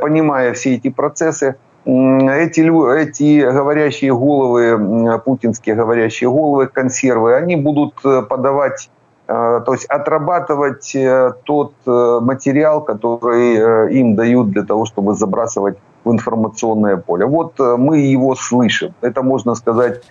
понимая 0.00 0.52
все 0.54 0.74
эти 0.74 0.90
процессы, 0.90 1.56
эти, 1.84 2.60
эти 2.60 3.50
говорящие 3.50 4.12
головы, 4.12 5.20
путинские 5.24 5.74
говорящие 5.74 6.28
головы, 6.28 6.66
консервы, 6.66 7.34
они 7.34 7.56
будут 7.56 7.94
э, 8.04 8.22
подавать, 8.22 8.90
э, 9.26 9.60
то 9.64 9.72
есть 9.72 9.86
отрабатывать 9.86 10.96
тот 11.44 11.74
материал, 11.86 12.82
который 12.82 13.98
им 13.98 14.16
дают 14.16 14.50
для 14.50 14.64
того, 14.64 14.84
чтобы 14.84 15.14
забрасывать 15.14 15.78
в 16.04 16.12
информационное 16.12 16.96
поле. 16.96 17.24
Вот 17.26 17.58
мы 17.58 17.98
его 17.98 18.34
слышим. 18.34 18.94
Это, 19.00 19.22
можно 19.22 19.54
сказать, 19.54 20.02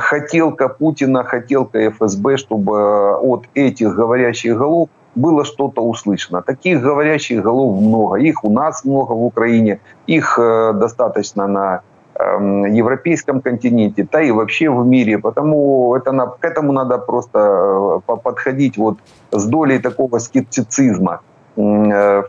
хотелка 0.00 0.68
Путина, 0.68 1.24
хотелка 1.24 1.90
ФСБ, 1.90 2.36
чтобы 2.36 3.16
от 3.16 3.44
этих 3.54 3.94
говорящих 3.94 4.56
голов 4.58 4.88
было 5.16 5.44
что-то 5.44 5.82
услышано. 5.82 6.42
Таких 6.42 6.82
говорящих 6.82 7.42
голов 7.42 7.80
много. 7.80 8.16
Их 8.16 8.44
у 8.44 8.52
нас 8.52 8.84
много 8.84 9.12
в 9.12 9.24
Украине, 9.24 9.80
их 10.06 10.38
э, 10.38 10.72
достаточно 10.74 11.48
на 11.48 11.80
э, 12.14 12.74
европейском 12.76 13.40
континенте, 13.40 14.06
да 14.12 14.22
и 14.22 14.30
вообще 14.30 14.70
в 14.70 14.86
мире. 14.86 15.18
Потому 15.18 15.96
это, 15.96 16.12
к 16.40 16.44
этому 16.44 16.72
надо 16.72 16.98
просто 16.98 18.00
э, 18.08 18.16
подходить 18.22 18.76
вот 18.76 18.98
с 19.32 19.44
долей 19.46 19.78
такого 19.78 20.18
скептицизма 20.18 21.20
э, 21.56 22.22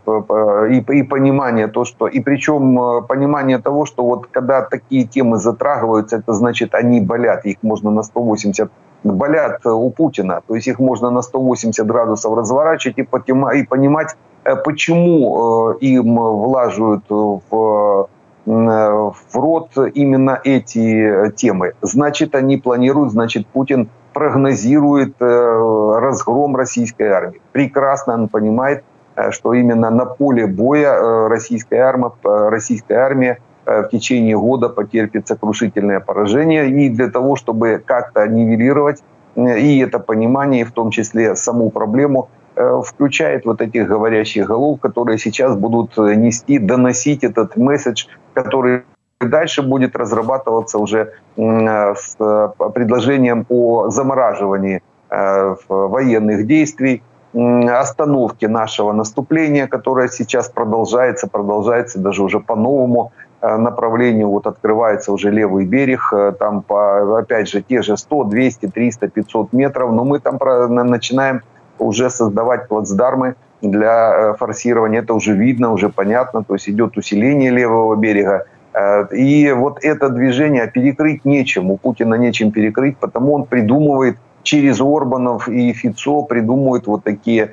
и, 0.70 1.00
и 1.00 1.04
понимание 1.04 1.68
то, 1.68 1.84
что 1.84 2.08
и 2.08 2.22
причем 2.22 3.04
понимание 3.08 3.58
того, 3.58 3.86
что 3.86 4.04
вот 4.04 4.28
когда 4.32 4.62
такие 4.62 5.04
темы 5.04 5.38
затрагиваются, 5.38 6.16
это 6.16 6.34
значит 6.34 6.74
они 6.74 7.02
болят, 7.02 7.46
их 7.46 7.58
можно 7.64 7.92
на 7.92 8.04
180 8.04 8.72
болят 9.04 9.62
э, 9.66 9.70
у 9.70 9.90
Путина. 9.90 10.42
То 10.48 10.56
есть 10.56 10.68
их 10.68 10.80
можно 10.80 11.10
на 11.10 11.22
180 11.22 11.86
градусов 11.86 12.36
разворачивать 12.36 12.98
и, 12.98 13.04
понимать, 13.04 14.16
э, 14.44 14.56
почему 14.56 15.74
э, 15.74 15.78
им 15.80 16.16
влаживают 16.16 17.04
в, 17.10 18.08
в 18.46 19.36
рот 19.36 19.72
именно 19.94 20.40
эти 20.44 21.32
темы. 21.36 21.74
Значит, 21.82 22.34
они 22.34 22.58
планируют, 22.58 23.12
значит, 23.12 23.46
Путин 23.48 23.90
прогнозирует 24.14 25.16
разгром 25.20 26.56
российской 26.56 27.10
армии. 27.10 27.42
Прекрасно 27.52 28.14
он 28.14 28.30
понимает, 28.30 28.84
что 29.32 29.54
именно 29.54 29.90
на 29.90 30.06
поле 30.06 30.48
боя 30.48 31.28
российская 31.28 31.80
армия, 31.82 32.12
российская 32.24 32.96
армия 32.96 33.40
в 33.68 33.90
течение 33.90 34.38
года 34.38 34.70
потерпит 34.70 35.28
сокрушительное 35.28 36.00
поражение. 36.00 36.70
И 36.70 36.90
для 36.90 37.10
того, 37.10 37.36
чтобы 37.36 37.84
как-то 37.86 38.26
нивелировать 38.26 39.04
э, 39.36 39.60
и 39.60 39.80
это 39.80 40.00
понимание, 40.00 40.64
в 40.64 40.72
том 40.72 40.90
числе 40.90 41.36
саму 41.36 41.70
проблему, 41.70 42.30
э, 42.56 42.82
включает 42.86 43.46
вот 43.46 43.62
этих 43.62 43.88
говорящих 43.88 44.48
голов, 44.48 44.80
которые 44.80 45.18
сейчас 45.18 45.56
будут 45.56 45.98
нести, 45.98 46.60
доносить 46.60 47.26
этот 47.26 47.58
месседж, 47.58 48.08
который 48.34 48.84
дальше 49.20 49.62
будет 49.64 49.96
разрабатываться 49.96 50.78
уже 50.78 51.14
с 51.36 52.16
предложением 52.74 53.46
о 53.50 53.90
замораживании 53.90 54.82
военных 55.10 56.46
действий, 56.46 57.02
остановке 57.34 58.48
нашего 58.48 58.94
наступления, 58.94 59.68
которое 59.68 60.08
сейчас 60.08 60.50
продолжается, 60.50 61.28
продолжается 61.28 62.00
даже 62.00 62.24
уже 62.24 62.40
по-новому. 62.40 63.12
Э, 63.40 63.58
направлению 63.58 64.30
вот 64.30 64.48
открывается 64.48 65.12
уже 65.12 65.30
левый 65.30 65.66
берег, 65.66 66.12
э, 66.12 66.34
там 66.40 66.64
по, 66.64 67.20
опять 67.20 67.48
же, 67.48 67.62
те 67.62 67.84
же 67.84 67.96
100, 67.96 68.24
200, 68.24 68.66
300, 68.68 69.10
500 69.10 69.54
метров, 69.54 69.92
но 69.92 70.04
мы 70.04 70.20
там 70.20 70.40
начинаем 70.90 71.42
уже 71.78 72.10
создавать 72.10 72.68
плацдармы 72.68 73.36
для 73.62 74.32
э, 74.32 74.34
форсирования, 74.40 75.02
это 75.02 75.14
уже 75.14 75.34
видно, 75.34 75.72
уже 75.72 75.90
понятно, 75.90 76.44
то 76.44 76.56
есть 76.56 76.68
идет 76.68 76.98
усиление 76.98 77.52
левого 77.52 77.96
берега, 77.96 78.46
и 79.12 79.52
вот 79.56 79.84
это 79.84 80.10
движение 80.10 80.68
перекрыть 80.68 81.26
нечем, 81.26 81.72
у 81.72 81.78
Путина 81.78 82.16
нечем 82.16 82.52
перекрыть, 82.52 82.98
потому 82.98 83.34
он 83.34 83.46
придумывает 83.46 84.18
через 84.44 84.82
Орбанов 84.82 85.48
и 85.48 85.74
Фицо, 85.74 86.24
придумывает 86.24 86.88
вот 86.88 87.04
такие 87.04 87.52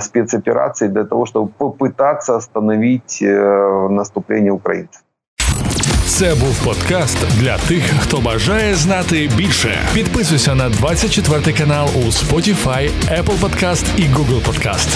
спецоперации 0.00 0.88
для 0.88 1.04
того, 1.04 1.26
чтобы 1.26 1.48
попытаться 1.58 2.36
остановить 2.36 3.22
э, 3.22 3.88
наступление 3.88 4.52
українців. 4.52 5.00
Це 6.06 6.34
був 6.34 6.64
подкаст 6.64 7.18
для 7.40 7.58
тих, 7.58 7.84
хто 8.00 8.20
бажає 8.20 8.74
знати 8.74 9.30
більше. 9.36 9.78
Підписуйся 9.94 10.54
на 10.54 10.68
24 10.68 11.58
канал 11.58 11.88
у 11.96 12.00
Spotify, 12.00 12.90
Apple 13.10 13.40
Podcast 13.40 13.84
і 13.96 14.02
Google 14.02 14.42
Podcast. 14.46 14.88